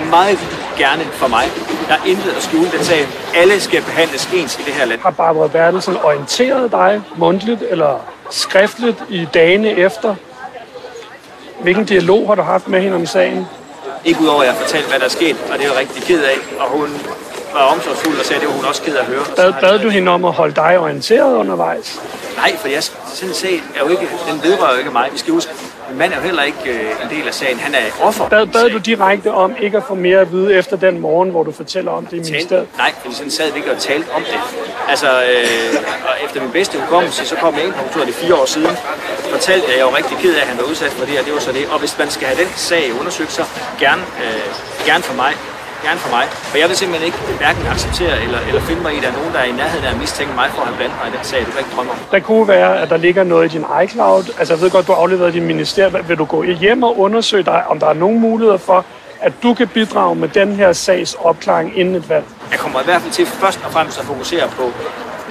[0.09, 0.39] meget
[0.77, 1.45] gerne for mig.
[1.87, 3.07] Der er intet at skjule den sag.
[3.35, 4.99] Alle skal behandles ens i det her land.
[5.01, 10.15] Har Barbara Bertelsen orienteret dig mundtligt eller skriftligt i dagene efter?
[11.61, 13.47] Hvilken dialog har du haft med hende om sagen?
[14.05, 16.03] Ikke udover at jeg har fortalt, hvad der er sket, og det er jeg rigtig
[16.03, 16.37] ked af.
[16.59, 16.89] Og hun
[17.53, 19.23] var omsorgsfuld og sagde, at det var hun også ked af at høre.
[19.35, 22.01] Bad, bad du hende om at holde dig orienteret undervejs?
[22.37, 25.09] Nej, for jeg, sådan en sag er jo ikke, den vedrører jo ikke mig.
[25.11, 25.51] Vi skal huske,
[25.97, 27.59] mand er jo heller ikke øh, en del af sagen.
[27.59, 28.29] Han er offer.
[28.29, 31.43] Bad, bad du direkte om ikke at få mere at vide efter den morgen, hvor
[31.43, 32.67] du fortæller om det i ministeriet?
[32.77, 34.39] Nej, fordi sådan sad vi ikke og talte om det.
[34.89, 35.75] Altså, øh,
[36.09, 38.77] og efter min bedste hukommelse, så kom jeg ind på kontoret, det fire år siden,
[39.31, 41.33] fortalte at jeg var rigtig ked af, at han var udsat for det, og det
[41.33, 41.67] var så det.
[41.71, 43.43] Og hvis man skal have den sag undersøgt, så
[43.79, 45.33] gerne, øh, gerne for mig.
[45.87, 46.25] Gerne for mig.
[46.51, 49.13] For jeg vil simpelthen ikke hverken acceptere eller, eller finde mig i, at der er
[49.19, 51.17] nogen, der er i nærheden af at mistænke mig for at have blandet mig i
[51.17, 51.39] den sag.
[51.39, 51.97] Du kan ikke drømme om.
[52.11, 54.23] Der kunne være, at der ligger noget i din iCloud.
[54.39, 56.07] Altså, jeg ved godt, du har afleveret din ministerium.
[56.09, 58.85] Vil du gå hjem og undersøge dig, om der er nogen muligheder for,
[59.21, 62.25] at du kan bidrage med den her sags opklaring inden et valg?
[62.51, 64.71] Jeg kommer i hvert fald til først og fremmest at fokusere på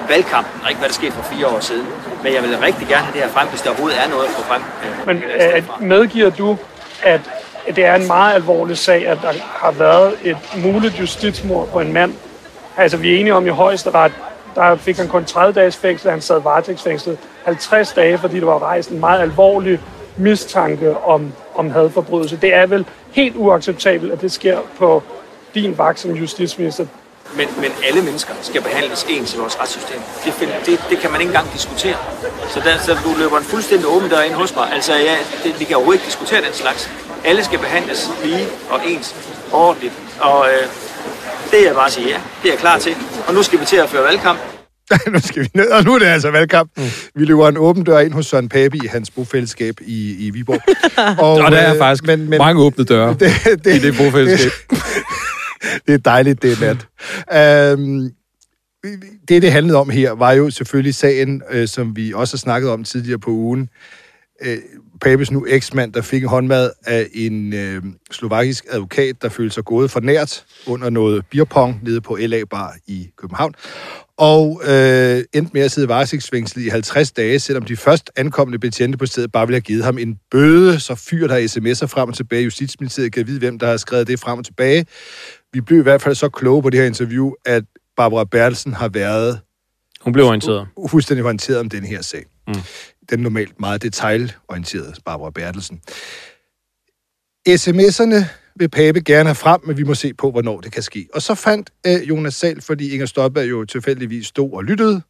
[0.09, 1.87] valgkampen, og ikke hvad der skete for fire år siden.
[2.23, 4.31] Men jeg vil rigtig gerne have det her frem, hvis der overhovedet er noget at
[4.31, 4.63] få frem.
[4.85, 6.57] øh, Men her øh, medgiver du,
[7.03, 7.21] at
[7.67, 11.93] det er en meget alvorlig sag, at der har været et muligt justitsmord på en
[11.93, 12.15] mand?
[12.77, 14.13] Altså, vi er enige om i højesteret,
[14.55, 18.63] der fik han kun 30 dages fængsel, han sad varetægtsfængslet 50 dage, fordi der var
[18.63, 19.81] rejst en meget alvorlig
[20.17, 22.37] mistanke om, om hadforbrydelse.
[22.37, 25.03] Det er vel helt uacceptabelt, at det sker på
[25.55, 26.87] din vagt som justitsminister.
[27.37, 30.01] Men, men alle mennesker skal behandles ens i vores retssystem.
[30.25, 31.97] Det, find, det, det kan man ikke engang diskutere.
[32.49, 34.73] Så, der, så du løber en fuldstændig åben dør ind hos mig.
[34.73, 36.91] Altså, ja, det, vi kan overhovedet ikke diskutere den slags.
[37.25, 39.17] Alle skal behandles lige og ens
[39.53, 39.95] og ordentligt.
[40.21, 40.69] Og øh,
[41.51, 42.21] det er jeg bare at sige ja.
[42.43, 42.93] Det er jeg klar til.
[43.29, 44.39] Og nu skal vi til at føre valgkamp.
[45.15, 46.71] nu skal vi ned, og nu er det altså valgkamp.
[46.77, 46.83] Mm.
[47.15, 50.61] Vi løber en åben dør ind hos Søren Pape i hans bofællesskab i, i Viborg.
[51.25, 54.53] Og der er øh, faktisk men, men, mange åbne døre det, det, i det bofællesskab.
[55.87, 56.87] det er dejligt, det er nat.
[57.73, 58.11] Øhm,
[59.29, 62.71] det, det handlede om her, var jo selvfølgelig sagen, øh, som vi også har snakket
[62.71, 63.69] om tidligere på ugen.
[64.43, 64.59] Øh,
[65.01, 69.65] Papes nu eksmand, der fik en håndmad af en øh, slovakisk advokat, der følte sig
[69.65, 73.55] gået for nært under noget beerpong nede på LA Bar i København.
[74.19, 78.99] Og øh, endte med at sidde varetægtsfængslet i 50 dage, selvom de først ankommende betjente
[78.99, 82.15] på stedet bare ville have givet ham en bøde, så fyr der sms'er frem og
[82.15, 82.43] tilbage.
[82.43, 84.87] Justitsministeriet kan vide, hvem der har skrevet det frem og tilbage.
[85.53, 87.65] Vi blev i hvert fald så kloge på det her interview, at
[87.97, 89.41] Barbara Bertelsen har været
[90.01, 90.67] Hun blev orienteret.
[90.91, 92.25] fuldstændig orienteret om den her sag.
[92.49, 92.55] Mm.
[93.11, 95.81] Den normalt meget detaljorienterede Barbara Bertelsen.
[97.49, 98.25] SMS'erne
[98.57, 101.09] vil Pape gerne have frem, men vi må se på, hvornår det kan ske.
[101.15, 105.03] Og så fandt øh, Jonas Sal, fordi Inger Støjberg jo tilfældigvis stod og lyttede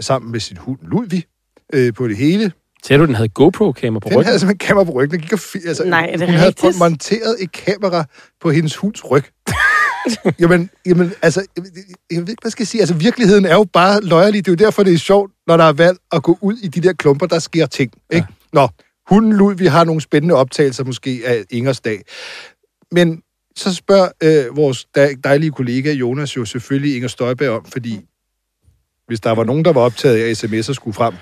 [0.00, 1.24] sammen med sin hund Ludvig
[1.72, 2.52] øh, på det hele.
[2.84, 4.24] Ser du, den havde GoPro-kamera på Den ryggen?
[4.26, 5.10] havde simpelthen kamera på ryggen.
[5.10, 6.78] Den gik og fi- altså, Nej, er det hun havde rigtigt?
[6.78, 8.04] monteret et kamera
[8.40, 9.24] på hendes hunds ryg.
[10.40, 11.64] jamen, jamen, altså, jeg,
[12.10, 12.80] jeg ved ikke, hvad skal jeg sige.
[12.80, 14.44] Altså, virkeligheden er jo bare løjerlig.
[14.44, 16.68] Det er jo derfor, det er sjovt, når der er valg at gå ud i
[16.68, 17.92] de der klumper, der sker ting.
[18.10, 18.26] Ikke?
[18.52, 18.68] Nå,
[19.08, 22.02] hunden Lud, vi har nogle spændende optagelser måske af Ingers dag.
[22.92, 23.22] Men
[23.56, 28.00] så spørger øh, vores dej- dejlige kollega Jonas jo selvfølgelig Inger Støjberg om, fordi
[29.06, 31.14] hvis der var nogen, der var optaget af, sms'er skulle frem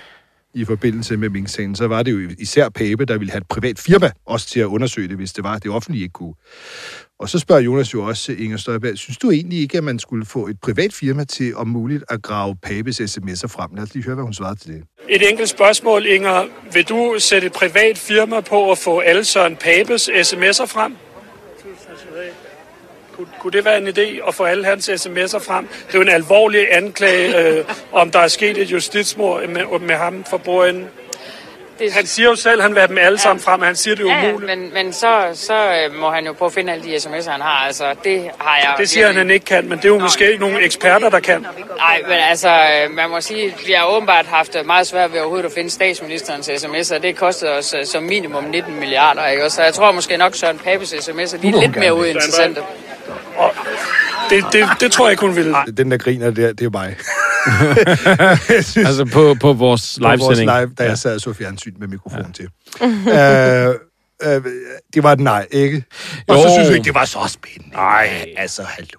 [0.54, 3.78] i forbindelse med Mink-sagen, så var det jo især Pape, der ville have et privat
[3.78, 6.34] firma også til at undersøge det, hvis det var, det offentlige ikke kunne.
[7.20, 10.26] Og så spørger Jonas jo også Inger Støjberg, synes du egentlig ikke, at man skulle
[10.26, 13.70] få et privat firma til om muligt at grave Papes sms'er frem?
[13.74, 14.82] Lad os lige høre, hvad hun svarede til det.
[15.08, 16.44] Et enkelt spørgsmål, Inger.
[16.72, 20.96] Vil du sætte et privat firma på at få alle Søren Papes sms'er frem?
[23.16, 25.66] Kunne, kunne det være en idé at få alle hans sms'er frem?
[25.66, 29.94] Det er jo en alvorlig anklage, øh, om der er sket et justitsmord med, med
[29.94, 30.84] ham for bordenden.
[31.78, 33.76] Det- Han siger jo selv, at han vil have dem alle sammen frem, men han
[33.76, 34.58] siger, det er Ja, ja, umuligt.
[34.58, 37.40] men, men så, så øh, må han jo prøve at finde alle de sms'er, han
[37.40, 37.66] har.
[37.66, 38.74] Altså, det har jeg...
[38.78, 41.20] Det siger han, han ikke kan, men det er jo måske ikke nogle eksperter, der
[41.20, 41.40] kan.
[41.76, 45.20] Nej, men altså, øh, man må sige, vi har åbenbart haft det meget svært ved
[45.20, 46.98] overhovedet at finde statsministerens sms'er.
[46.98, 49.44] Det kostede os øh, som minimum 19 milliarder, ikke?
[49.44, 52.62] Og Så jeg tror måske nok, Søren Papes sms'er, de er lidt mere uinteressante.
[53.36, 53.54] Og
[54.30, 55.56] det, det, det tror jeg ikke, hun ville.
[55.76, 56.96] Den, der griner der, det er mig.
[58.62, 60.58] synes, Altså på, på vores på vores livesending.
[60.58, 62.32] live, da jeg sad og så fjernsyn med mikrofon ja.
[62.32, 62.48] til.
[64.24, 64.42] øh, øh,
[64.94, 65.84] det var et nej, ikke?
[66.28, 66.54] Og så Jo.
[66.54, 67.76] synes jeg ikke, det var så spændende.
[67.76, 68.98] Nej, altså, hallo.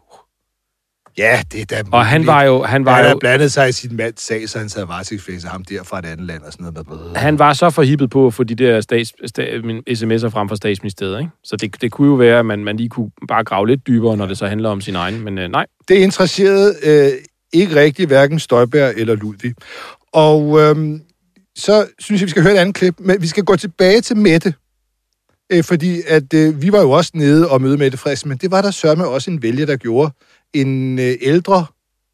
[1.17, 2.63] Ja, det er da Og han var jo...
[2.63, 5.63] Han var Han jo blandet sig i sin mands sag, så han sad varetægtsfængsel ham
[5.63, 7.17] der fra et andet land og sådan noget.
[7.17, 10.55] Han var så forhippet på at få de der stats, sta, min- sms'er frem fra
[10.55, 11.31] statsministeriet, ikke?
[11.43, 14.17] Så det, det kunne jo være, at man, man lige kunne bare grave lidt dybere,
[14.17, 15.21] når det så handler om sin egen.
[15.23, 17.11] Men øh, nej, Det interesserede øh,
[17.53, 19.55] ikke rigtig hverken Støjberg eller Ludvig.
[20.13, 21.01] Og øhm,
[21.55, 24.17] så synes jeg, vi skal høre et andet klip, men vi skal gå tilbage til
[24.17, 24.53] Mette.
[25.51, 28.51] Øh, fordi at øh, vi var jo også nede og møde Mette Frederiksen, men det
[28.51, 30.11] var der sørme også en vælger, der gjorde.
[30.53, 31.65] En øh, ældre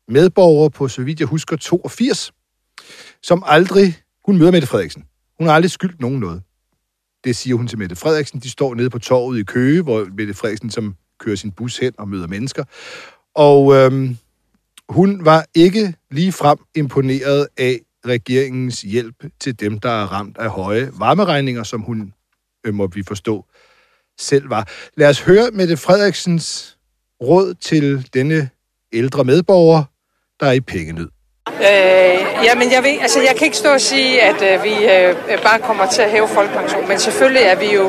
[0.07, 2.31] medborger på, så vidt jeg husker, 82,
[3.23, 5.03] som aldrig, hun møder Mette Frederiksen.
[5.37, 6.41] Hun har aldrig skyldt nogen noget.
[7.23, 8.39] Det siger hun til Mette Frederiksen.
[8.39, 11.93] De står nede på torvet i Køge, hvor Mette Frederiksen som kører sin bus hen
[11.97, 12.63] og møder mennesker.
[13.35, 14.17] Og øhm,
[14.89, 20.49] hun var ikke lige frem imponeret af regeringens hjælp til dem, der er ramt af
[20.49, 22.13] høje varmeregninger, som hun,
[22.65, 23.45] øh, må vi forstå,
[24.19, 24.67] selv var.
[24.97, 26.77] Lad os høre Mette Frederiksens
[27.23, 28.49] råd til denne
[28.93, 29.83] ældre medborger,
[30.39, 31.09] der er i pengenød.
[31.47, 35.43] Øh, jamen, jeg, ved, altså, jeg kan ikke stå og sige, at øh, vi øh,
[35.43, 37.85] bare kommer til at hæve folkepension, men selvfølgelig er vi jo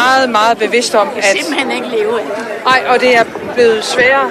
[0.00, 1.24] meget, meget bevidste om, at...
[1.24, 2.26] simpelthen ikke leve af.
[2.64, 4.30] Nej, og det er blevet sværere,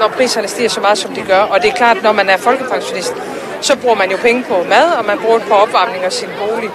[0.00, 1.40] når priserne stiger så meget, som de gør.
[1.40, 3.14] Og det er klart, når man er folkepensionist,
[3.60, 6.28] så bruger man jo penge på mad, og man bruger det på opvarmning af sin
[6.38, 6.70] bolig.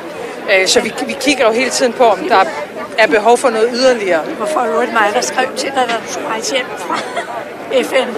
[0.53, 2.43] Øh, så vi, vi kigger jo hele tiden på, om der
[2.97, 4.21] er behov for noget yderligere.
[4.37, 6.97] Hvorfor er det mig, der skrev til dig, da du skulle rejse hjem fra
[7.83, 8.09] FN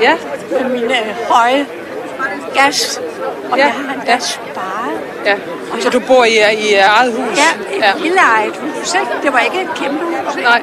[0.00, 0.14] Ja,
[0.50, 0.94] med mine
[1.28, 1.66] høje
[2.54, 3.00] gas?
[3.50, 4.18] Og Ja, jeg har endda ja.
[4.18, 5.00] sparet.
[5.24, 5.34] ja.
[5.80, 7.38] Så du bor i, i eget hus?
[7.38, 7.92] Ja, et ja.
[8.02, 9.06] lille eget hus, ikke?
[9.22, 10.48] Det var ikke et kæmpe hus, ikke?
[10.48, 10.62] Nej.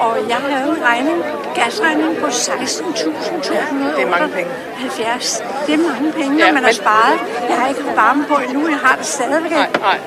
[0.00, 1.22] Og jeg havde en regning,
[1.54, 3.96] gasregning på 16.200.
[3.96, 4.50] Det er mange penge.
[4.76, 5.42] 70.
[5.66, 7.18] Det er mange penge, når Ja, man har men- sparet.
[7.48, 9.50] Jeg har ikke varme på endnu, jeg har det stadigvæk.
[9.50, 9.98] Nej, nej.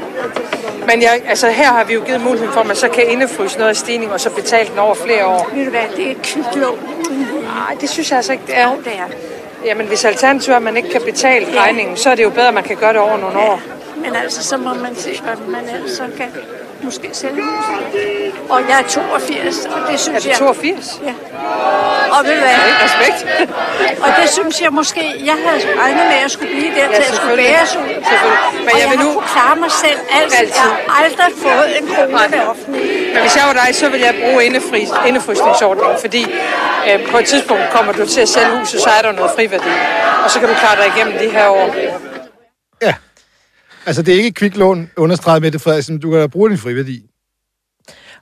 [0.88, 3.58] Men jeg, altså, her har vi jo givet muligheden for, at man så kan indefryse
[3.58, 5.50] noget af stigning, og så betale den over flere år.
[5.54, 6.80] Ved du hvad, det er kviklån.
[7.44, 8.68] Nej, det synes jeg altså ikke, det er.
[8.72, 9.08] Jo, det er.
[9.66, 12.48] Jamen, hvis alternativet er, at man ikke kan betale regningen, så er det jo bedre,
[12.48, 13.62] at man kan gøre det over nogle år.
[13.98, 16.28] Men altså, så må man se, hvad man ellers så kan
[16.84, 18.34] måske sælge huset.
[18.50, 20.38] Og jeg er 82, og det Er synes du jeg...
[20.38, 21.02] 82?
[21.06, 21.14] Ja.
[22.18, 22.56] Og ved du hvad?
[22.86, 23.20] Respekt.
[24.06, 27.04] Og det synes jeg måske, jeg havde regnet med, at jeg skulle blive der, til
[27.10, 27.82] jeg skulle bæres ud.
[27.82, 30.38] Men og jeg jeg vil nu- kunnet klare mig selv altid.
[30.40, 30.54] Altid.
[30.56, 33.14] Jeg har aldrig fået en krone af det offentlige.
[33.14, 36.24] Men hvis jeg var dig, så ville jeg bruge indefri, indefrysningsordningen, fordi
[36.90, 39.70] øh, på et tidspunkt kommer du til at sælge huset, så er der noget friværdi.
[40.24, 41.70] Og så kan du klare dig igennem de her år.
[43.86, 46.00] Altså, det er ikke et kviklån, understreget Mette Frederiksen.
[46.00, 47.06] Du kan da bruge din friværdi.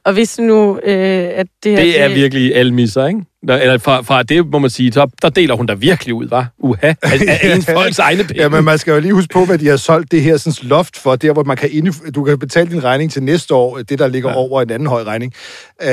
[0.04, 1.80] Og hvis nu, øh, at det her...
[1.80, 3.22] det er virkelig almisser, ikke?
[3.48, 6.28] Der, eller fra, fra det må man sige, så, der deler hun der virkelig ud,
[6.28, 6.54] var.
[6.60, 8.42] Uha, af, af ens folks egne penge.
[8.42, 10.70] Ja, men man skal jo lige huske på, hvad de har solgt det her sådan,
[10.70, 13.78] loft for, der hvor man kan inde, du kan betale din regning til næste år,
[13.78, 14.36] det der ligger ja.
[14.36, 15.34] over en anden høj regning.
[15.82, 15.88] Øh,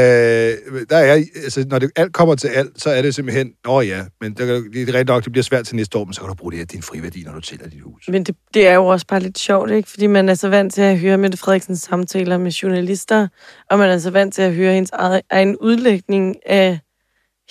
[0.90, 4.00] der er, altså, når det alt kommer til alt, så er det simpelthen, åh ja,
[4.20, 6.28] men det, det er rigtig nok, det bliver svært til næste år, men så kan
[6.28, 8.08] du bruge det her, din friværdi, når du sælger dit hus.
[8.08, 9.88] Men det, det er jo også bare lidt sjovt, ikke?
[9.88, 13.28] Fordi man er så vant til at høre Mette Frederiksens samtaler med journalister,
[13.70, 14.90] og man er så vant til at høre hendes
[15.30, 16.78] egen udlægning af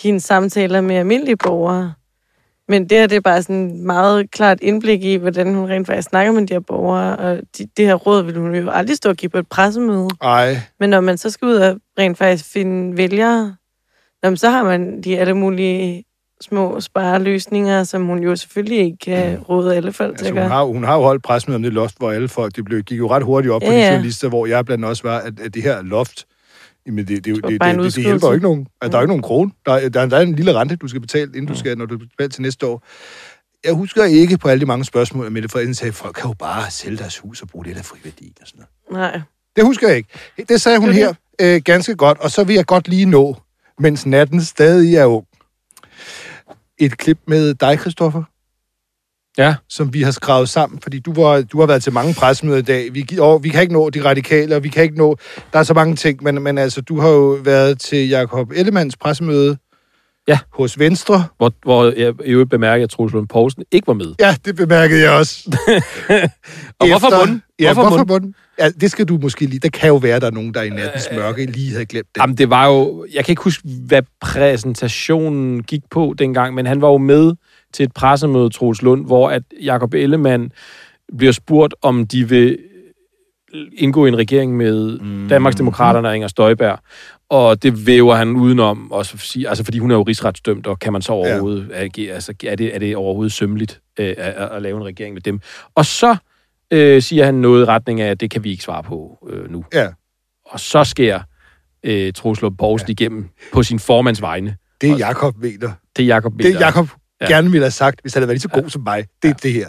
[0.03, 1.93] hendes samtaler med almindelige borgere.
[2.69, 5.87] Men det her, det er bare sådan et meget klart indblik i, hvordan hun rent
[5.87, 8.97] faktisk snakker med de her borgere, og de, det her råd vil hun jo aldrig
[8.97, 10.07] stå og give på et pressemøde.
[10.21, 13.55] Ej, Men når man så skal ud og rent faktisk finde vælgere,
[14.23, 16.03] jamen, så har man de alle mulige
[16.41, 20.51] små spareløsninger, som hun jo selvfølgelig ikke kan råde alle folk til altså, at hun,
[20.51, 22.97] har, hun har jo holdt pressemøde om det loft, hvor alle folk, det blev, gik
[22.97, 23.91] jo ret hurtigt op på Ja, de ja.
[23.91, 26.25] journalister, hvor jeg blandt andet også var, at, at det her loft,
[26.87, 28.67] Jamen, det, det, det, det, det, det, det hjælper jo ikke nogen.
[28.81, 29.51] Altså, der er jo ikke nogen krone.
[29.65, 31.77] Der, er- der, er- der er en lille rente, du skal betale, inden du skal,
[31.77, 32.83] når du betale til næste år.
[33.65, 36.27] jeg husker ikke på alle de mange spørgsmål, at Mette Frederiksen sagde, at folk kan
[36.29, 39.13] jo bare sælge deres hus og bruge det af friværdi og sådan noget.
[39.13, 39.21] Nej.
[39.55, 40.09] Det husker jeg ikke.
[40.49, 43.35] Det sagde hun her øh, ganske godt, og så vil jeg godt lige nå,
[43.79, 45.25] mens natten stadig er ung.
[46.79, 48.23] Et klip med dig, Christoffer,
[49.37, 49.55] Ja.
[49.69, 52.61] som vi har skrevet sammen, fordi du, var, du har været til mange pressemøder i
[52.61, 52.93] dag.
[52.93, 55.17] Vi, og vi kan ikke nå de radikale, og vi kan ikke nå...
[55.53, 58.97] Der er så mange ting, men, men altså, du har jo været til Jakob Ellemanns
[58.97, 59.57] pressemøde
[60.27, 60.39] Ja.
[60.53, 61.25] hos Venstre.
[61.37, 64.13] Hvor, hvor jeg i øvrigt bemærker, at Troels Lund Poulsen ikke var med.
[64.19, 65.43] Ja, det bemærkede jeg også.
[66.79, 67.43] Og hvorfor bunden?
[67.59, 68.35] Ja, Hvorfor hvorfor, bunden?
[68.59, 69.59] Ja, det skal du måske lige...
[69.59, 72.21] Der kan jo være, der er nogen, der i nattens mørke lige havde glemt det.
[72.21, 73.05] Jamen, det var jo...
[73.13, 77.33] Jeg kan ikke huske, hvad præsentationen gik på dengang, men han var jo med
[77.73, 80.51] til et pressemøde, Troels Lund, hvor at Jakob Ellemann
[81.17, 82.57] bliver spurgt, om de vil
[83.73, 85.29] indgå i en regering med mm.
[85.29, 86.79] Danmarksdemokraterne og Inger Støjberg.
[87.29, 90.93] Og det væver han udenom, også for, altså fordi hun er jo rigsretsdømt, og kan
[90.93, 91.83] man så overhovedet, ja.
[91.83, 95.21] agere, altså, er, det, er det overhovedet sømmeligt øh, at, at, lave en regering med
[95.21, 95.39] dem?
[95.75, 96.15] Og så
[96.71, 99.51] øh, siger han noget i retning af, at det kan vi ikke svare på øh,
[99.51, 99.65] nu.
[99.73, 99.87] Ja.
[100.45, 101.19] Og så sker
[101.83, 102.91] øh, Troels Lund Poulsen ja.
[102.91, 104.57] igennem på sin formands vegne.
[104.81, 105.71] Det er Jakob mener.
[105.97, 106.87] Det er Jacob Det Jakob
[107.21, 107.25] Ja.
[107.25, 107.35] ja.
[107.35, 109.05] gerne ville have sagt, hvis han havde været lige så god som mig.
[109.21, 109.67] Det er det her.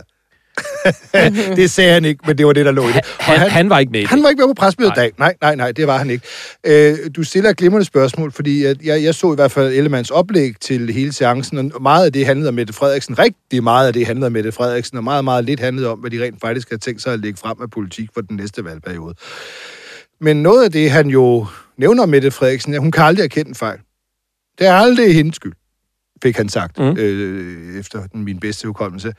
[1.57, 3.01] det sagde han ikke, men det var det, der lå i det.
[3.19, 4.07] Og Han, han var ikke med.
[4.07, 5.13] Han var ikke med på presmødet i dag.
[5.19, 6.27] Nej, nej, nej, det var han ikke.
[6.67, 10.11] Øh, du stiller et glimrende spørgsmål, fordi jeg, jeg, jeg så i hvert fald Ellemanns
[10.11, 13.19] oplæg til hele seancen, og meget af det handlede om Mette Frederiksen.
[13.19, 16.11] Rigtig meget af det handlede om Mette Frederiksen, og meget, meget lidt handlede om, hvad
[16.11, 19.15] de rent faktisk har tænkt sig at lægge frem af politik for den næste valgperiode.
[20.21, 21.47] Men noget af det, han jo
[21.79, 23.79] nævner om Mette Frederiksen, er, at hun kan aldrig erkende en fejl.
[24.59, 25.53] Det er aldrig hendes skyld,
[26.22, 26.96] fik han sagt, Mm.
[26.98, 29.12] øh, efter den, min bedste hukommelse.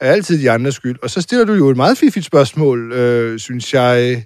[0.00, 0.98] Er altid de andres skyld.
[1.02, 4.24] Og så stiller du jo et meget fiffigt spørgsmål, øh, synes jeg,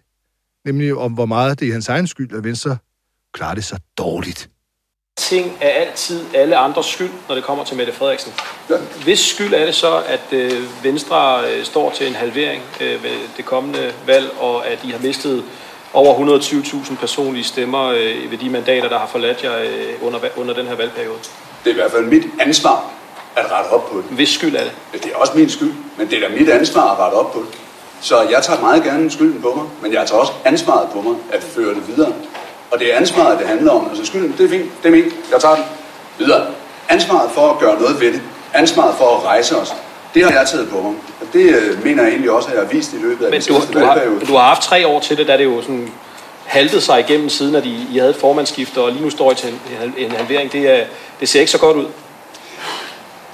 [0.64, 2.76] nemlig om, hvor meget det er hans egen skyld, at Venstre
[3.34, 4.50] klarer det så dårligt.
[5.18, 8.32] ting er altid alle andres skyld, når det kommer til Mette Frederiksen.
[9.04, 10.52] Hvis skyld er det så, at øh,
[10.84, 14.98] Venstre øh, står til en halvering øh, ved det kommende valg, og at I har
[14.98, 15.44] mistet
[15.92, 20.54] over 120.000 personlige stemmer øh, ved de mandater, der har forladt jer øh, under, under
[20.54, 21.18] den her valgperiode?
[21.64, 22.84] Det er i hvert fald mit ansvar
[23.36, 24.04] at rette op på det.
[24.10, 24.72] Hvis skyld er det?
[25.04, 27.38] Det er også min skyld, men det er da mit ansvar at rette op på
[27.38, 27.58] det.
[28.00, 31.14] Så jeg tager meget gerne skylden på mig, men jeg tager også ansvaret på mig
[31.32, 32.12] at føre det videre.
[32.70, 33.88] Og det er ansvaret, det handler om.
[33.88, 35.64] Altså skylden, det er fint, det er min, jeg tager den
[36.18, 36.46] videre.
[36.88, 38.22] Ansvaret for at gøre noget ved det,
[38.54, 39.74] ansvaret for at rejse os,
[40.14, 40.94] det har jeg taget på mig.
[41.20, 43.40] Og det øh, mener jeg egentlig også, at jeg har vist i løbet af Men
[43.40, 44.26] den du, sidste du, har, valgperiode.
[44.26, 45.92] du har haft tre år til det, da det jo sådan
[46.48, 49.34] haltet sig igennem siden, at I, I havde et formandsskifte, og lige nu står I
[49.34, 49.54] til
[49.98, 50.52] en, halvering.
[50.52, 50.84] Det, er,
[51.20, 51.86] det ser ikke så godt ud.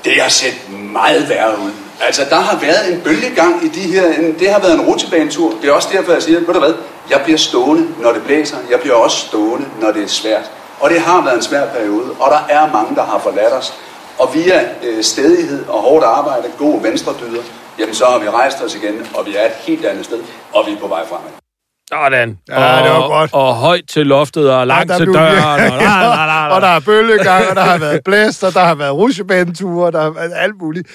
[0.04, 1.70] Det har set meget værre ud.
[2.00, 4.12] Altså, der har været en bølgegang i de her...
[4.12, 5.54] En, det har været en rutsjebanetur.
[5.62, 6.74] Det er også derfor, jeg siger, ved du hvad,
[7.10, 8.56] jeg bliver stående, når det blæser.
[8.70, 10.50] Jeg bliver også stående, når det er svært.
[10.80, 13.74] Og det har været en svær periode, og der er mange, der har forladt os.
[14.18, 17.42] Og via øh, stedighed og hårdt arbejde, gode venstredyder,
[17.78, 20.18] jamen så har vi rejst os igen, og vi er et helt andet sted,
[20.52, 21.43] og vi er på vej fremad.
[21.92, 22.38] Sådan.
[22.48, 23.30] Ja, og, det var godt.
[23.32, 25.32] Og højt til loftet, og langt der til blev- døren.
[25.36, 26.54] Og, la, la, la, la.
[26.54, 29.92] og der er bølgegang, og der har været blæst, og der har været rutsjebaneture, og
[29.92, 30.88] der har været alt muligt.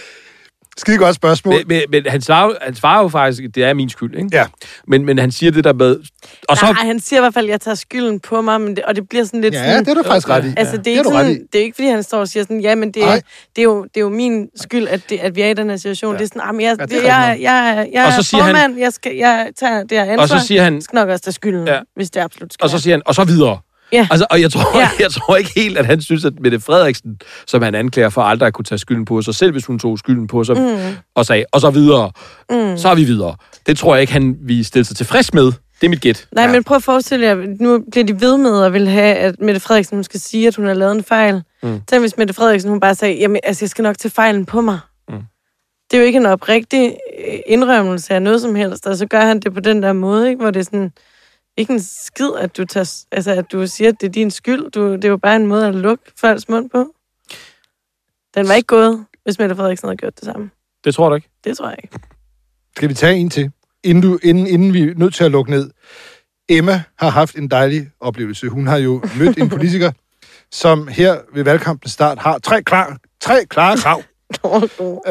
[0.80, 1.54] Skide godt spørgsmål.
[1.56, 4.30] Men, men, men han, svarer, han svarer jo faktisk, at det er min skyld, ikke?
[4.34, 4.46] Ja.
[4.88, 5.98] Men, men han siger det der med...
[6.50, 8.76] Og så, Nej, han siger i hvert fald, at jeg tager skylden på mig, men
[8.76, 9.86] det, og det bliver sådan lidt Ja, sådan...
[9.86, 10.54] det er du faktisk ret i.
[10.58, 11.34] Altså, Ja, det er, det er ikke du ret i.
[11.34, 13.22] sådan, det er ikke, fordi han står og siger sådan, ja, men det, er, det,
[13.58, 15.78] er, jo, det er jo min skyld, at, det, at vi er i den her
[15.78, 16.13] situation.
[16.13, 16.18] Ja.
[16.18, 18.12] Det er sådan, jamen, jeg, Ja, ja, det er det, jeg, jeg, jeg, jeg Og
[18.12, 20.22] så er siger han- formand, jeg, skal, jeg tager det her ansvar.
[20.22, 20.82] og så siger han...
[20.82, 21.74] Skal nok også tage skylden, Ja.
[21.74, 21.80] ja.
[21.96, 22.63] hvis det absolut skal.
[22.63, 23.58] Og så siger han, og så videre.
[23.91, 24.08] Ja.
[24.12, 24.89] Altså, og jeg tror, ja.
[24.99, 28.47] Jeg tror ikke helt, at han synes, at Mette Frederiksen, som han anklager for aldrig
[28.47, 30.95] at kunne tage skylden på sig, selv hvis hun tog skylden på sig, mm.
[31.15, 32.12] og sagde, og så videre,
[32.49, 32.78] mm.
[32.78, 33.36] så er vi videre.
[33.67, 35.45] Det tror jeg ikke, han vil stille sig tilfreds med.
[35.82, 36.28] Det er mit gæt.
[36.32, 36.52] Nej, ja.
[36.52, 39.60] men prøv at forestille jer, nu bliver de ved med at vil have, at Mette
[39.60, 41.43] Frederiksen hun skal sige, at hun har lavet en fejl.
[41.63, 41.82] Mm.
[41.88, 44.62] Tænk, hvis Mette Frederiksen hun bare sagde, jamen, altså, jeg skal nok tage fejlen på
[44.62, 44.80] mig.
[45.10, 45.15] Mm.
[45.91, 46.97] Det er jo ikke en oprigtig
[47.28, 50.30] øh, indrømmelse af noget som helst, og så gør han det på den der måde,
[50.30, 50.41] ikke?
[50.41, 50.91] hvor det er sådan,
[51.60, 54.72] ikke en skid, at du, tager, altså, at du siger, at det er din skyld.
[54.72, 56.93] Du, det er jo bare en måde at lukke folks mund på.
[58.36, 60.50] Den var ikke gået, hvis Mette Frederiksen havde gjort det samme.
[60.84, 61.30] Det tror du ikke?
[61.43, 62.00] Det tror jeg ikke.
[62.76, 63.52] Skal vi tage en til,
[63.84, 65.72] inden, du, inden, inden vi er nødt til at lukke ned?
[66.50, 68.50] Emma har haft en dejlig oplevelse.
[68.50, 69.91] Hun har jo mødt en politiker,
[70.52, 74.02] som her ved valgkampens start har tre, klar, tre klare krav.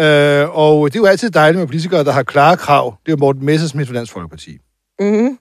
[0.03, 2.97] øh, og det er jo altid dejligt med politikere, der har klare krav.
[3.07, 4.59] Det er jo Morten Messersmith fra Dansk Folkeparti.
[5.01, 5.39] Mm-hmm.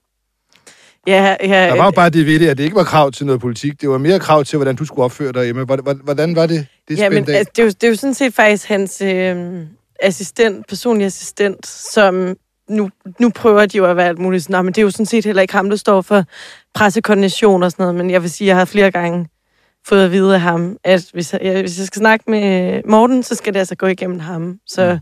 [1.07, 3.25] Ja, ja, Der var jo bare det ved det, at det ikke var krav til
[3.25, 3.81] noget politik.
[3.81, 5.63] Det var mere krav til, hvordan du skulle opføre dig, Emma.
[6.03, 7.37] Hvordan var det, det Ja, men af?
[7.37, 9.61] altså, det, er jo, det er jo sådan set faktisk hans øh,
[10.01, 12.35] assistent, personlig assistent, som
[12.69, 14.91] nu, nu prøver de jo at være alt muligt sådan, "Nå, men det er jo
[14.91, 16.23] sådan set heller ikke ham, der står for
[16.73, 19.27] pressekoordination og sådan noget, men jeg vil sige, at jeg har flere gange
[19.87, 23.35] fået at vide af ham, at hvis jeg, hvis jeg skal snakke med Morten, så
[23.35, 24.59] skal det altså gå igennem ham.
[24.67, 24.99] Så mm.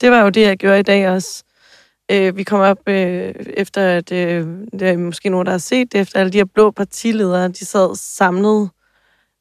[0.00, 1.42] det var jo det, jeg gjorde i dag også.
[2.12, 5.92] Øh, vi kom op øh, efter, at øh, det er måske nogen, der har set
[5.92, 8.68] det, efter alle de her blå partiledere, de sad samlet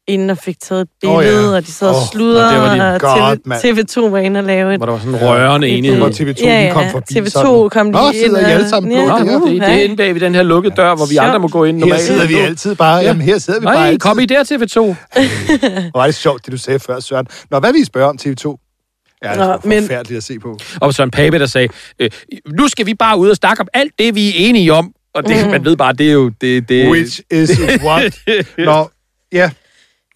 [0.08, 1.32] inden og fik taget et billede, oh, ja.
[1.32, 1.56] ja.
[1.56, 3.62] og de sad og Åh, sludrede, og det var de- og God, TV, mand.
[4.08, 4.80] TV2 var inde og lave et...
[4.80, 5.98] Hvor der var sådan en rørende enighed.
[6.00, 7.70] Hvor TV2 ja, lige kom ja, forbi TV2 sådan.
[7.70, 9.40] kom Nå, lige sidder ind I alle og- sammen på Ja, det her?
[9.40, 11.28] Nå, det, det er inde bag ved den her lukkede dør, hvor vi Sjovt.
[11.28, 12.02] andre må gå ind Her normalt.
[12.02, 12.98] sidder vi altid bare.
[13.04, 14.00] Jamen, her sidder vi bare Nej, altid.
[14.00, 14.80] kom I der TV2.
[15.92, 17.28] Hvor er det sjovt, det du sagde før, Søren.
[17.52, 18.65] Nå, hvad vil I spørge om TV2?
[19.30, 20.60] Ja, det er Nå, men- forfærdeligt at se på.
[20.82, 21.68] Og Søren Pape, der sagde,
[22.00, 22.10] øh,
[22.46, 24.92] nu skal vi bare ud og snakke om alt det, vi er enige om.
[25.14, 25.52] Og det, Mm.
[25.52, 26.30] man ved bare, det er jo...
[26.42, 28.20] Det, det, Which is what?
[28.58, 28.90] Nå,
[29.32, 29.52] ja.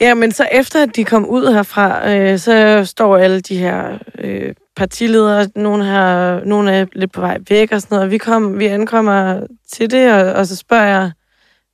[0.01, 3.97] Ja, men så efter at de kom ud herfra, øh, så står alle de her
[4.20, 8.12] øh, partiledere, nogle, her, nogle er lidt på vej væk og sådan noget.
[8.12, 9.41] Vi, kom, vi ankommer
[9.74, 11.12] til det, og, og så spørger jeg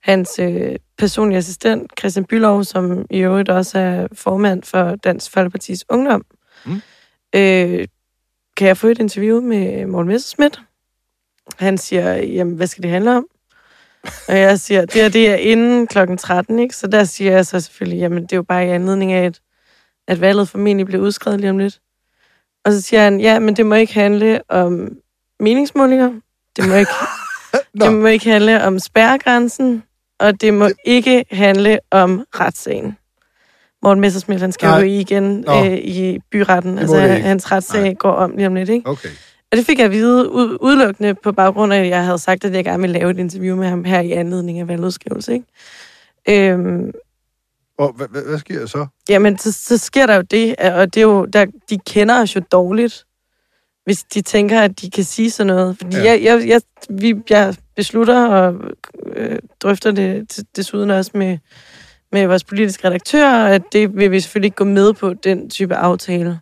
[0.04, 5.86] hans øh, personlige assistent, Christian Bylov, som i øvrigt også er formand for Dansk Folkepartis
[5.90, 6.24] Ungdom.
[6.66, 6.82] Mm.
[7.36, 7.88] Øh,
[8.58, 10.62] kan jeg få et interview med Morten Messerschmidt?
[11.60, 13.28] Han siger, jamen, hvad skal det handle om?
[14.28, 16.76] Og jeg siger, det her det er inden klokken 13, ikke?
[16.76, 19.42] Så der siger jeg så selvfølgelig, jamen det er jo bare i anledning af, at,
[20.08, 21.80] at valget formentlig bliver udskrevet lige om lidt.
[22.66, 24.98] Og så siger han, ja, men det må ikke handle om
[25.40, 26.14] meningsmålinger.
[26.56, 26.92] Det må ikke,
[27.82, 29.84] det må ikke handle om spærregrænsen.
[30.20, 32.98] Og det må ikke handle om retssagen.
[33.86, 34.78] Morten Messersmith, han skal Nej.
[34.80, 35.66] jo i igen Nå.
[35.66, 36.80] øh, i byretten.
[36.80, 37.94] Altså, hans retssag Nej.
[37.94, 38.90] går om lige om lidt, ikke?
[38.90, 39.10] Okay.
[39.52, 42.46] Og det fik jeg at vide ud, udelukkende på baggrund af, at jeg havde sagt,
[42.46, 45.34] at jeg gerne ville lave et interview med ham her i anledning af valgudskrivelse.
[45.34, 46.52] Ikke?
[46.52, 46.92] Øhm,
[47.78, 48.88] Og hvad, hvad, hvad sker der så?
[49.10, 52.36] jamen, så, så sker der jo det, og det er jo, der, de kender os
[52.36, 53.06] jo dårligt,
[53.86, 55.78] hvis de tænker, at de kan sige sådan noget.
[55.78, 56.04] Fordi Ja.
[56.04, 58.56] jeg, jeg, jeg, vi, jeg beslutter og
[59.16, 61.38] øh, drøfter det desuden også med,
[62.16, 65.76] med vores politiske redaktør, at det vil vi selvfølgelig ikke gå med på, den type
[65.76, 66.40] aftale.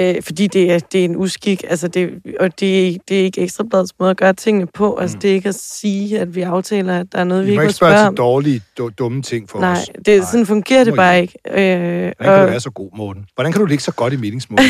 [0.00, 2.10] Øh, fordi det er, det er en uskik, altså det,
[2.40, 4.96] og det, er- det er ikke ekstrabladets måde at gøre tingene på.
[4.96, 7.52] Altså det er ikke at sige, at vi aftaler, at der er noget, vi Vi
[7.52, 8.14] ikke må ikke spørge om.
[8.16, 9.90] dårlige, du- dumme ting for Nej, os.
[10.06, 11.34] det, sådan fungerer det bare ikke.
[11.50, 13.24] Øh, Hvordan kan og, du være så god, Morten?
[13.34, 14.68] Hvordan kan du ligge så godt i meningsmålene?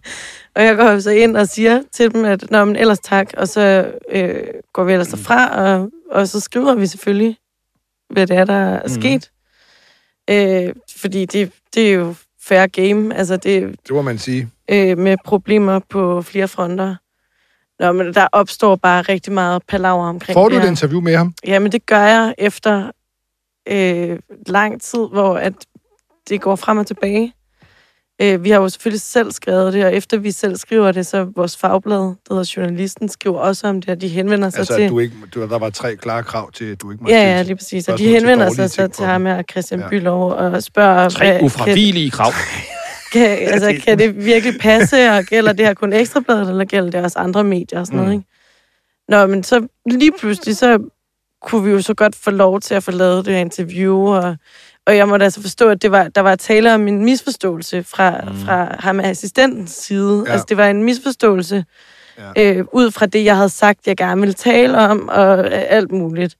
[0.56, 3.48] og jeg går så ind og siger til dem, at Nå, men ellers tak, og
[3.48, 4.34] så øh,
[4.72, 7.36] går vi ellers derfra, og, og så skriver vi selvfølgelig,
[8.10, 8.88] hvad det er, der er Mhm.
[9.00, 9.30] sket.
[10.30, 14.48] Øh, fordi det, det er jo fair game, altså det, det må man sige.
[14.70, 16.96] øh, med problemer på flere fronter.
[17.80, 20.70] Nå, men der opstår bare rigtig meget palaver omkring Får det du et her.
[20.70, 21.34] interview med ham?
[21.46, 22.90] Jamen, det gør jeg efter
[23.68, 25.52] øh, lang tid, hvor at
[26.28, 27.32] det går frem og tilbage.
[28.22, 31.24] Øh, vi har jo selvfølgelig selv skrevet det, og efter vi selv skriver det, så
[31.36, 34.88] vores fagblad, der hedder Journalisten, skriver også om det, og de henvender sig Altså, til...
[34.88, 37.42] du ikke, du, der var tre klare krav til, at du ikke måtte Ja, ja,
[37.42, 37.88] lige præcis.
[37.88, 39.88] Og de henvender sig så til ham her, Christian Ja.
[39.88, 41.08] Bylov, og spørger...
[41.08, 42.32] Tre ufravigelige krav.
[43.12, 47.00] Kan, altså, kan det virkelig passe, og gælder det her kun Ekstrabladet, eller gælder det
[47.04, 48.18] også andre medier og sådan noget, Mm.
[48.18, 48.28] ikke?
[49.08, 50.78] Nå, men så lige pludselig, så
[51.42, 54.36] kunne vi jo så godt få lov til at få lavet det her interview, og,
[54.86, 58.20] og jeg måtte altså forstå, at det var, der var tale om en misforståelse fra,
[58.20, 58.38] mm.
[58.44, 60.24] fra ham af assistentens side.
[60.26, 60.32] Ja.
[60.32, 61.64] Altså, det var en misforståelse
[62.36, 62.52] Ja.
[62.56, 65.92] øh, ud fra det, jeg havde sagt, jeg gerne ville tale om, og øh, alt
[65.92, 66.36] muligt.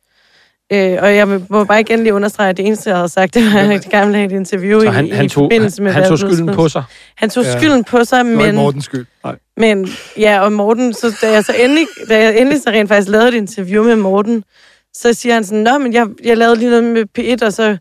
[0.73, 3.45] Øh, og jeg må bare igen lige understrege, at det eneste, jeg havde sagt, det
[3.45, 5.83] var, at jeg gerne ville have et interview Så i, han, i han, tog, forbindelse
[5.83, 6.83] med han, han tog skylden på sig.
[7.17, 7.59] Han tog Ja.
[7.59, 9.07] skylden på sig, Det var ikke men, Mortens skyld.
[9.25, 9.37] Nej.
[9.57, 9.89] men
[10.19, 13.29] ja, og Morten, så da jeg så endelig, da jeg endelig så rent faktisk lavede
[13.29, 14.45] et interview med Morten,
[14.95, 17.77] så siger han sådan, Nå, men jeg, jeg lavede lige noget med P1, og så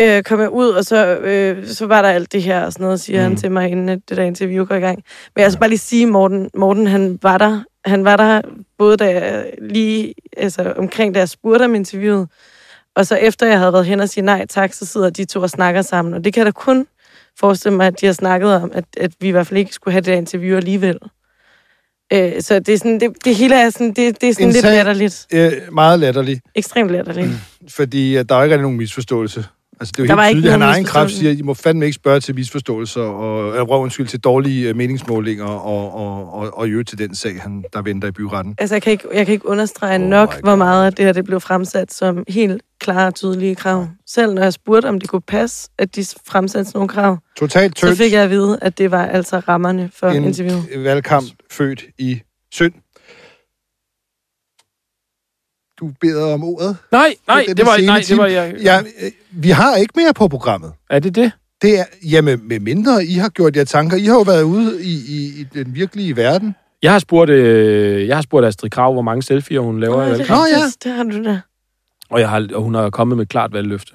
[0.00, 2.84] øh, kom jeg ud, og så, øh, så var der alt det her og sådan
[2.84, 3.22] noget, siger mm.
[3.24, 5.02] han til mig, inden det der interview går i gang.
[5.36, 8.40] Men jeg skal bare lige sige, Morten, Morten han var der, han var der
[8.78, 12.28] både da jeg lige, altså omkring da jeg spurgte om interviewet,
[12.96, 15.40] og så efter jeg havde været hen og sige nej tak, så sidder de to
[15.40, 16.86] og snakker sammen, og det kan da kun
[17.38, 19.92] forestille mig, at de har snakket om, at, at vi i hvert fald ikke skulle
[19.92, 20.98] have det der interview alligevel.
[22.12, 24.52] Øh, så det er sådan, det, det hele er sådan, det, det er sådan En
[24.52, 25.26] lidt sag- latterligt.
[25.32, 27.30] Øh, meget latterlig, Ekstremt latterligt.
[27.76, 29.44] fordi at der er ikke rigtig nogen misforståelse.
[29.82, 31.38] Altså, det er Der jo var helt tydeligt, at han har egen kraft siger, at
[31.38, 35.94] I må fandme ikke spørge til misforståelser, og, eller undskyld, til dårlige øh, meningsmålinger, og,
[35.94, 38.54] og, og, og i øvrigt til den sag, han, der venter i byretten.
[38.58, 41.12] Altså, jeg kan ikke, jeg kan ikke understrege Oh nok, hvor meget af det her
[41.12, 43.88] det blev fremsat som helt klare og tydelige krav.
[44.06, 47.78] Selv når jeg spurgte, om det kunne passe, at de fremsatte sådan nogle krav, Totalt
[47.78, 47.98] så tødt.
[47.98, 50.58] fik jeg at vide, at det var altså rammerne for en interview.
[50.76, 52.20] valgkamp født i
[52.52, 52.72] synd.
[55.82, 56.76] Du beder om ordet.
[56.92, 58.54] Nej, nej, Det er var, nej, det var jeg.
[58.62, 60.72] Ja, øh, vi har ikke mere på programmet.
[60.90, 61.32] Er det det?
[61.62, 63.96] Det er, jamen, med mindre I har gjort jer tanker.
[63.96, 66.54] I har jo været ude i, i, i den virkelige verden.
[66.82, 70.14] Jeg har spurgt, øh, jeg har spurgt Astrid Krav, hvor mange selfies hun laver Nå,
[70.14, 70.66] det, er Nå, ja.
[70.84, 71.40] det har du da.
[72.10, 73.92] Og, jeg har, og hun har kommet med et klart valgløfte.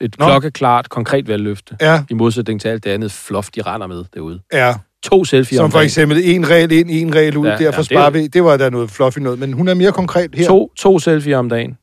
[0.00, 0.26] Et Nå.
[0.26, 1.76] klokkeklart, konkret valgløfte.
[1.80, 2.04] Ja.
[2.10, 4.40] I modsætning til alt det andet fluff, de render med derude.
[4.52, 4.74] Ja.
[5.02, 7.70] To selfie Som om for eksempel en regel ind, en regel ud, Ja, derfor ja,
[7.70, 8.26] det er sparer jo- vi.
[8.26, 10.46] Det var da noget fluffy noget, men hun er mere konkret her.
[10.46, 11.76] To, to selfie om dagen.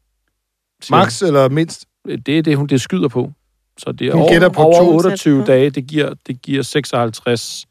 [0.89, 1.85] Max eller mindst?
[2.05, 2.17] hun.
[2.25, 3.31] Det er det, hun det skyder på.
[3.77, 4.93] Så det er Hun over, gætter på over to.
[4.95, 5.69] 28 dage.
[5.69, 7.65] Det giver, det giver 56...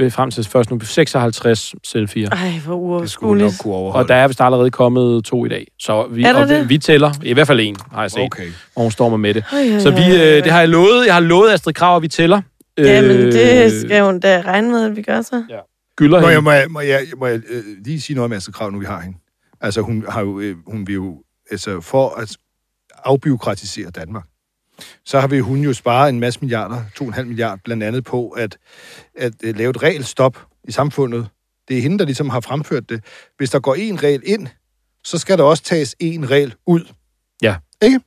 [0.00, 2.30] øh, Frem til først nu 56 selfier.
[2.30, 3.66] Ej, hvor Det hun uoverskueligt.
[3.66, 5.66] Og der er vist allerede kommet to i dag.
[5.78, 6.68] Så vi, Er der og vi, det?
[6.68, 7.12] vi tæller.
[7.22, 8.20] I hvert fald en, har jeg set.
[8.22, 8.46] Okay.
[8.76, 9.44] Og hun står med det.
[9.52, 11.06] Ej, ej, Så vi, ej, ej, øh, det har jeg lovet.
[11.06, 12.40] Jeg har lovet Astrid Krav, at vi tæller.
[12.78, 15.44] Jamen, Øh, det skal hun da regne med, at vi gør så.
[15.96, 18.52] Gylder Må jeg, må jeg, må jeg, må jeg øh, lige sige noget om Astrid
[18.54, 19.18] Krav, nu vi har hende?
[19.60, 22.36] Altså, hun, har jo, øh, hun vil jo, altså, for at
[23.04, 24.24] afbiokratisere Danmark,
[25.04, 28.58] så har vi hun jo sparet en masse milliarder, 2,5 milliarder, blandt andet på at,
[29.18, 31.28] at øh, lave et regelstop i samfundet.
[31.68, 33.04] Det er hende, der ligesom har fremført det.
[33.36, 34.48] Hvis der går en regel ind,
[35.04, 36.84] så skal der også tages en regel ud.
[37.42, 37.56] Ja.
[37.82, 38.00] Ikke?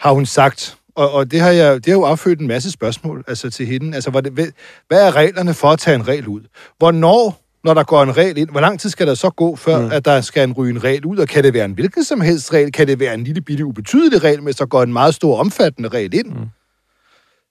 [0.00, 0.76] Har hun sagt.
[0.96, 3.94] Og, og det, har jeg, det har jo affødt en masse spørgsmål altså til hende.
[3.94, 4.46] Altså, hvad, hvad
[4.88, 6.40] hvad er reglerne for at tage en regel ud?
[6.78, 9.80] Hvornår, når der går en regel ind, hvor lang tid skal der så gå, før
[9.80, 9.92] mm.
[9.92, 11.18] at der skal en ryge en regel ud?
[11.18, 12.72] Og kan det være en hvilken som helst regel?
[12.72, 15.88] Kan det være en lille bitte ubetydelig regel, hvis der går en meget stor omfattende
[15.88, 16.26] regel ind?
[16.26, 16.46] Mm.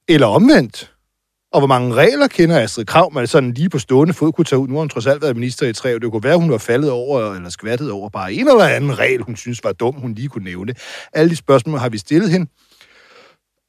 [0.08, 0.92] Eller omvendt?
[1.54, 4.60] Og hvor mange regler kender Astrid Krav, man sådan lige på stående fod kunne tage
[4.60, 4.68] ud?
[4.68, 6.00] Nu har hun trods alt været minister i tre år.
[6.00, 9.22] Det kunne være, hun var faldet over eller skvattet over bare en eller anden regel,
[9.22, 10.74] hun synes var dum, hun lige kunne nævne.
[11.14, 12.48] Alle de spørgsmål har vi stillet hende.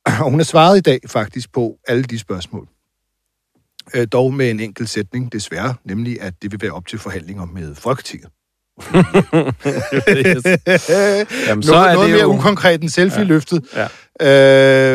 [0.25, 2.69] Og hun har svaret i dag faktisk på alle de spørgsmål.
[3.95, 7.45] Øh, dog med en enkelt sætning, desværre, nemlig at det vil være op til forhandlinger
[7.47, 8.29] med Folketinget.
[11.49, 13.63] Jamen, så noget, noget det mere jo- ukonkret end selfie-løftet.
[13.75, 13.85] Ja.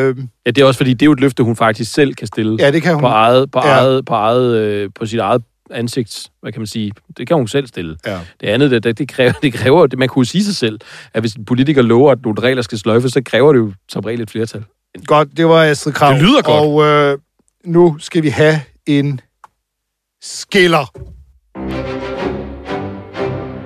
[0.08, 2.26] Øh, Ja, det er også fordi, det er jo et løfte, hun faktisk selv kan
[2.26, 3.00] stille ja, det kan hun.
[3.00, 3.64] på, eget, på, Ja.
[3.68, 7.48] eget, på, eget, øh, på sit eget ansigt, hvad kan man sige, det kan hun
[7.48, 7.96] selv stille.
[8.06, 8.20] Ja.
[8.40, 10.80] Det andet, det, det, det, kræver, det kræver, det, man kunne sige sig selv,
[11.14, 14.04] at hvis en politiker lover, at nogle regler skal sløjfes, så kræver det jo som
[14.04, 14.64] regel et flertal.
[15.06, 16.12] Godt, det var Astrid Krav.
[16.12, 16.60] Det lyder godt.
[16.60, 17.18] Og øh,
[17.64, 19.20] nu skal vi have en
[20.22, 20.92] skiller.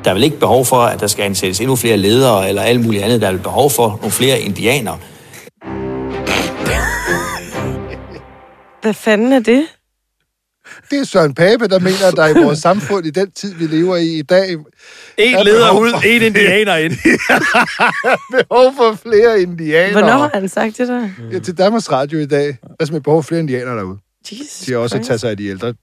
[0.04, 2.84] Der er vel ikke behov for, at der skal ansættes endnu flere ledere eller alt
[2.84, 3.20] muligt andet.
[3.20, 4.98] Der er vel behov for nogle flere indianere.
[8.82, 9.66] Hvad fanden er det?
[10.90, 13.66] Det er Søren Pape, der mener, at der i vores samfund i den tid, vi
[13.66, 16.92] lever i i dag, En er leder ud, for- en indianer ind.
[18.12, 18.16] er
[18.48, 19.92] behov for flere indianere.
[19.92, 21.08] Hvornår har han sagt det der?
[21.32, 22.58] Ja, til Danmarks Radio i dag.
[22.76, 23.98] Hvad med behov for flere indianere derude?
[24.32, 25.74] Jesus De har også at tage sig af de ældre.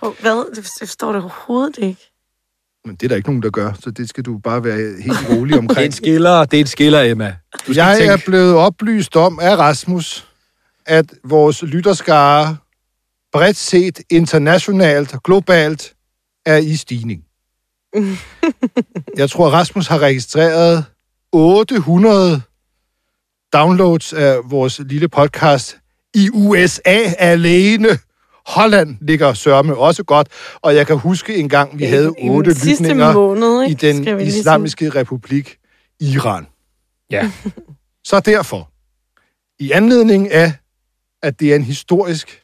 [0.00, 0.54] Prøv, Hvad?
[0.56, 2.08] Det forstår det overhovedet ikke.
[2.84, 5.18] Men det er der ikke nogen, der gør, så det skal du bare være helt
[5.30, 5.94] rolig omkring.
[6.02, 7.36] skiller, det er en skiller, Emma.
[7.66, 10.26] Du Jeg er blevet oplyst om af Rasmus,
[10.86, 12.56] at vores lytterskare
[13.32, 15.94] bredt set internationalt og globalt
[16.46, 17.24] er i stigning.
[19.20, 20.84] Jeg tror, Rasmus har registreret
[21.32, 22.42] 800
[23.52, 25.76] downloads af vores lille podcast
[26.14, 27.88] i USA alene.
[28.46, 30.28] Holland ligger sørme også godt,
[30.62, 34.90] og jeg kan huske en gang, vi havde I otte lytninger måned, i den islamiske
[34.90, 35.56] republik
[36.00, 36.46] Iran.
[37.10, 37.30] Ja.
[38.04, 38.70] Så derfor,
[39.58, 40.52] i anledning af,
[41.22, 42.41] at det er en historisk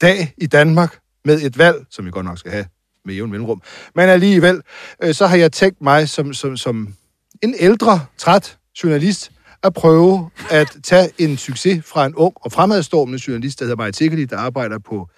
[0.00, 2.64] dag i Danmark med et valg, som vi godt nok skal have
[3.04, 3.62] med jævn mellemrum,
[3.94, 4.62] men alligevel,
[5.02, 6.94] øh, så har jeg tænkt mig som, som, som
[7.42, 9.32] en ældre, træt journalist,
[9.62, 13.90] at prøve at tage en succes fra en ung og fremadstormende journalist, der hedder Maja
[13.90, 15.08] Tikkeli, der arbejder på,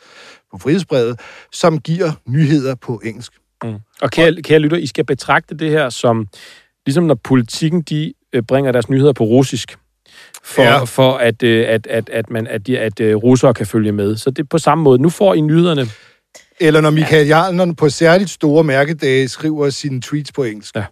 [0.53, 1.21] på Frihedsbrevet,
[1.53, 3.33] som giver nyheder på engelsk.
[3.65, 3.75] Mm.
[4.01, 6.27] Og kære, kære lytter, I skal betragte det her som,
[6.87, 9.79] ligesom når politikken de øh, bringer deres nyheder på russisk,
[10.45, 10.69] for, Ja.
[10.77, 10.85] ja.
[10.85, 14.17] for at, øh, at, at, at, man, at, de, at øh, russere kan følge med.
[14.17, 15.03] Så det er på samme måde.
[15.03, 15.87] Nu får I nyhederne.
[16.61, 20.77] Eller når Michael Jarlner på særligt store mærkedage skriver sine tweets på engelsk.
[20.77, 20.85] Ja.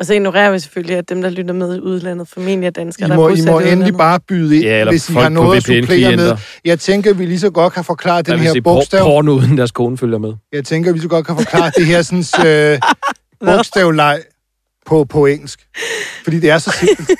[0.00, 3.06] Og så ignorerer vi selvfølgelig, at dem, der lytter med i udlandet, formentlig er danskere,
[3.06, 5.22] I der må, er I må endelig bare byde ind, Ja, eller hvis I har
[5.22, 6.36] på noget at supplere med.
[6.64, 9.04] Jeg tænker, vi lige så godt kan forklare den Der her sige, por- bogstav.
[9.04, 10.32] porno uden deres kone følger med.
[10.52, 12.78] Jeg tænker, vi så godt kan forklare det her sådan, øh,
[13.46, 14.18] bogstavleg
[14.86, 15.60] på, på engelsk.
[16.24, 17.10] Fordi det er så simpelt.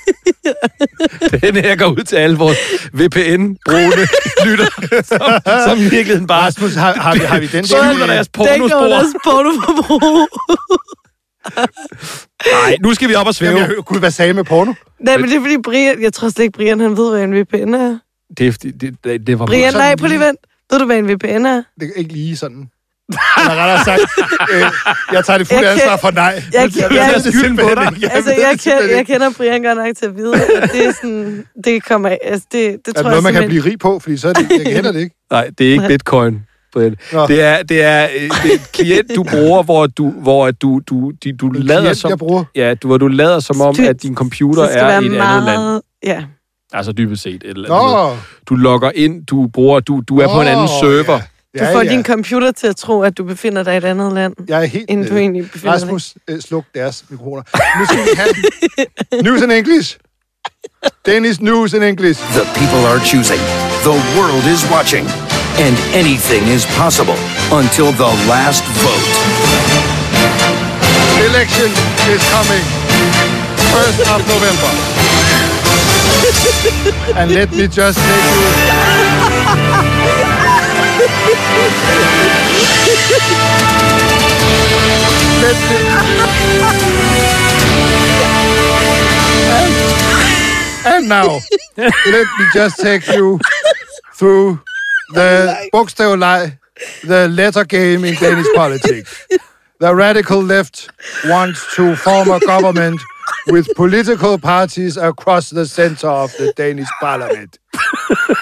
[1.43, 2.59] Den her går ud til alle vores
[2.93, 4.07] VPN-brugende
[4.47, 5.21] lytter, som,
[5.69, 8.07] som i virkeligheden bare Rasmus, har, har, vi, har vi den skjuler der?
[8.07, 8.87] deres Dækker pornospor.
[8.87, 10.29] deres pornoforbrug.
[12.53, 13.53] Nej, nu skal vi op og svæve.
[13.59, 14.73] Jamen, jeg, gud, hvad sagde med porno?
[15.01, 16.03] Nej, men det er fordi Brian...
[16.03, 17.99] Jeg tror slet ikke, Brian han ved, hvad en VPN er.
[18.39, 20.39] Det, det, det, det var Brian, nej, prøv lige- vent.
[20.71, 21.62] Ved du, hvad en VPN er?
[21.81, 22.69] Det er ikke lige sådan.
[23.09, 24.01] Eller rettere sagt,
[24.53, 24.61] øh,
[25.13, 26.43] jeg tager det fulde Jeg ansvar for nej.
[26.53, 28.13] Jeg, jeg, det jeg, simpelthen ikke.
[28.13, 31.45] altså, jeg, kender, jeg kender Brian godt nok til at vide, at det er sådan...
[31.65, 32.09] Det kommer...
[32.09, 33.99] af- Altså, det, det Er det tror noget, jeg man kan blive rig på?
[33.99, 35.17] Fordi så er det, jeg kender det ikke.
[35.31, 36.43] Nej, det er ikke bitcoin.
[36.73, 36.97] Brian.
[37.13, 37.27] Nå.
[37.27, 40.81] Det er, det er øh, det er et klient, du bruger, hvor du, hvor du,
[40.89, 42.09] du, du, du En lader klient, som...
[42.11, 42.45] jeg bruger.
[42.57, 45.45] Ja, du, hvor du lader som om, at din computer er i et meget, andet
[45.45, 45.83] land.
[46.19, 46.25] Ja.
[46.73, 47.43] Altså dybest set.
[47.45, 48.17] Eller, Nå.
[48.49, 51.13] du, logger ind, du bruger, du, du er på en anden server.
[51.15, 51.21] ja.
[51.59, 54.35] Du får din computer til at tro, at du befinder dig i et andet land,
[54.49, 54.85] Jeg er helt...
[54.89, 57.43] end du øh, egentlig befinder Rasmus, øh, sluk deres mikrofoner.
[57.79, 58.33] Nu skal vi have
[59.27, 59.99] news in English.
[61.07, 62.21] Danish news in English.
[62.21, 63.41] The people are choosing.
[63.89, 65.07] The world is watching.
[65.65, 67.19] And anything is possible
[67.61, 69.09] until the last vote.
[71.29, 71.71] Election
[72.15, 72.65] is coming.
[73.75, 74.71] 1st of November.
[77.19, 78.74] and let me just take you...
[90.87, 91.41] And, now,
[91.77, 93.41] let me just take you
[94.15, 94.61] through
[95.15, 96.59] the bogstavleg,
[97.05, 99.27] the letter game in Danish politics.
[99.81, 100.91] The radical left
[101.25, 103.01] wants to form a government
[103.47, 107.59] with political parties across the center of the Danish parliament.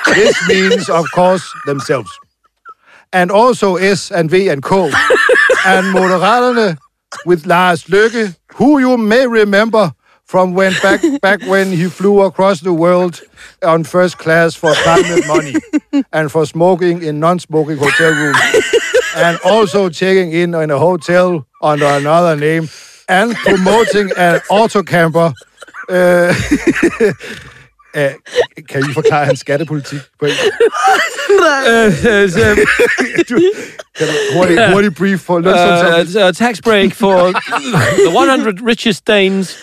[0.06, 2.10] This means, of course, themselves.
[3.12, 4.90] And also S and V and K,
[5.66, 6.78] and Moderaterne
[7.26, 9.92] with Lars Løkke, who you may remember
[10.24, 13.20] from when back back when he flew across the world
[13.62, 15.54] on first class for climate money
[16.12, 18.38] and for smoking in non-smoking hotel rooms
[19.16, 22.68] and also checking in in a hotel under another name
[23.08, 25.34] and promoting an auto camper.
[25.88, 26.32] Uh,
[27.96, 28.10] uh,
[28.68, 30.44] kan I forklare hans skattepolitik på engelsk?
[33.28, 33.40] du,
[33.98, 36.16] kan du hurtigt, hurtigt brief for lønsumsafgift?
[36.16, 37.32] Uh, a tax break for
[38.04, 39.56] the 100 richest Danes,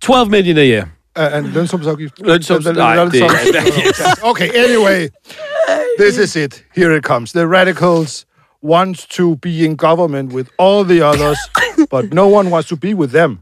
[0.00, 0.84] 12 million a year.
[1.18, 2.14] Uh, en lønsumsafgift?
[2.20, 5.08] Lønsums- nej, det- Okay, anyway.
[5.98, 6.64] This is it.
[6.76, 7.32] Here it comes.
[7.32, 8.26] The radicals
[8.62, 11.38] want to be in government with all the others,
[11.90, 13.38] but no one wants to be with them.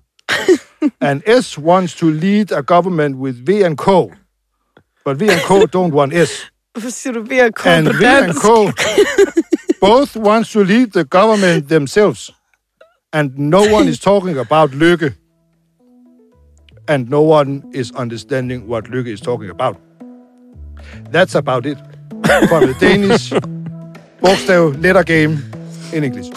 [1.02, 4.12] And S wants to lead a government with V and Co.
[5.04, 6.50] But V and Co don't want S.
[6.74, 8.34] Hvorfor siger du ved at komme And V and?
[8.34, 8.70] Co.
[9.80, 12.30] both wants to lead the government themselves.
[13.12, 15.12] And no one is talking about Lykke.
[16.88, 19.76] And no one is understanding what Lykke is talking about.
[21.12, 21.78] That's about it.
[22.48, 23.32] For the Danish
[24.20, 25.42] bogstav letter game
[25.92, 26.30] in English.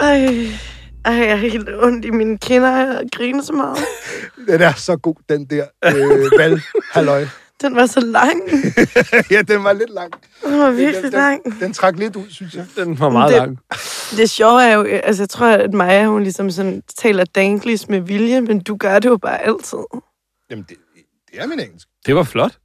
[0.00, 0.26] Ej,
[1.04, 3.78] ej, jeg er helt ondt i mine kinder, jeg griner så meget.
[4.48, 6.60] Den er så god, den der øh, valg.
[6.92, 7.26] Halløj.
[7.62, 8.40] Den var så lang.
[9.30, 10.12] ja, den var lidt lang.
[10.44, 11.44] Den var virkelig den, lang.
[11.44, 12.66] Den, den trak lidt ud, synes jeg.
[12.76, 13.58] Den var meget det, lang.
[14.16, 18.00] Det sjove er jo, altså jeg tror, at Maja, hun ligesom sådan taler danglis med
[18.00, 19.78] vilje, men du gør det jo bare altid.
[20.50, 20.76] Jamen, det,
[21.30, 21.88] det er min engelsk.
[22.06, 22.58] Det var flot.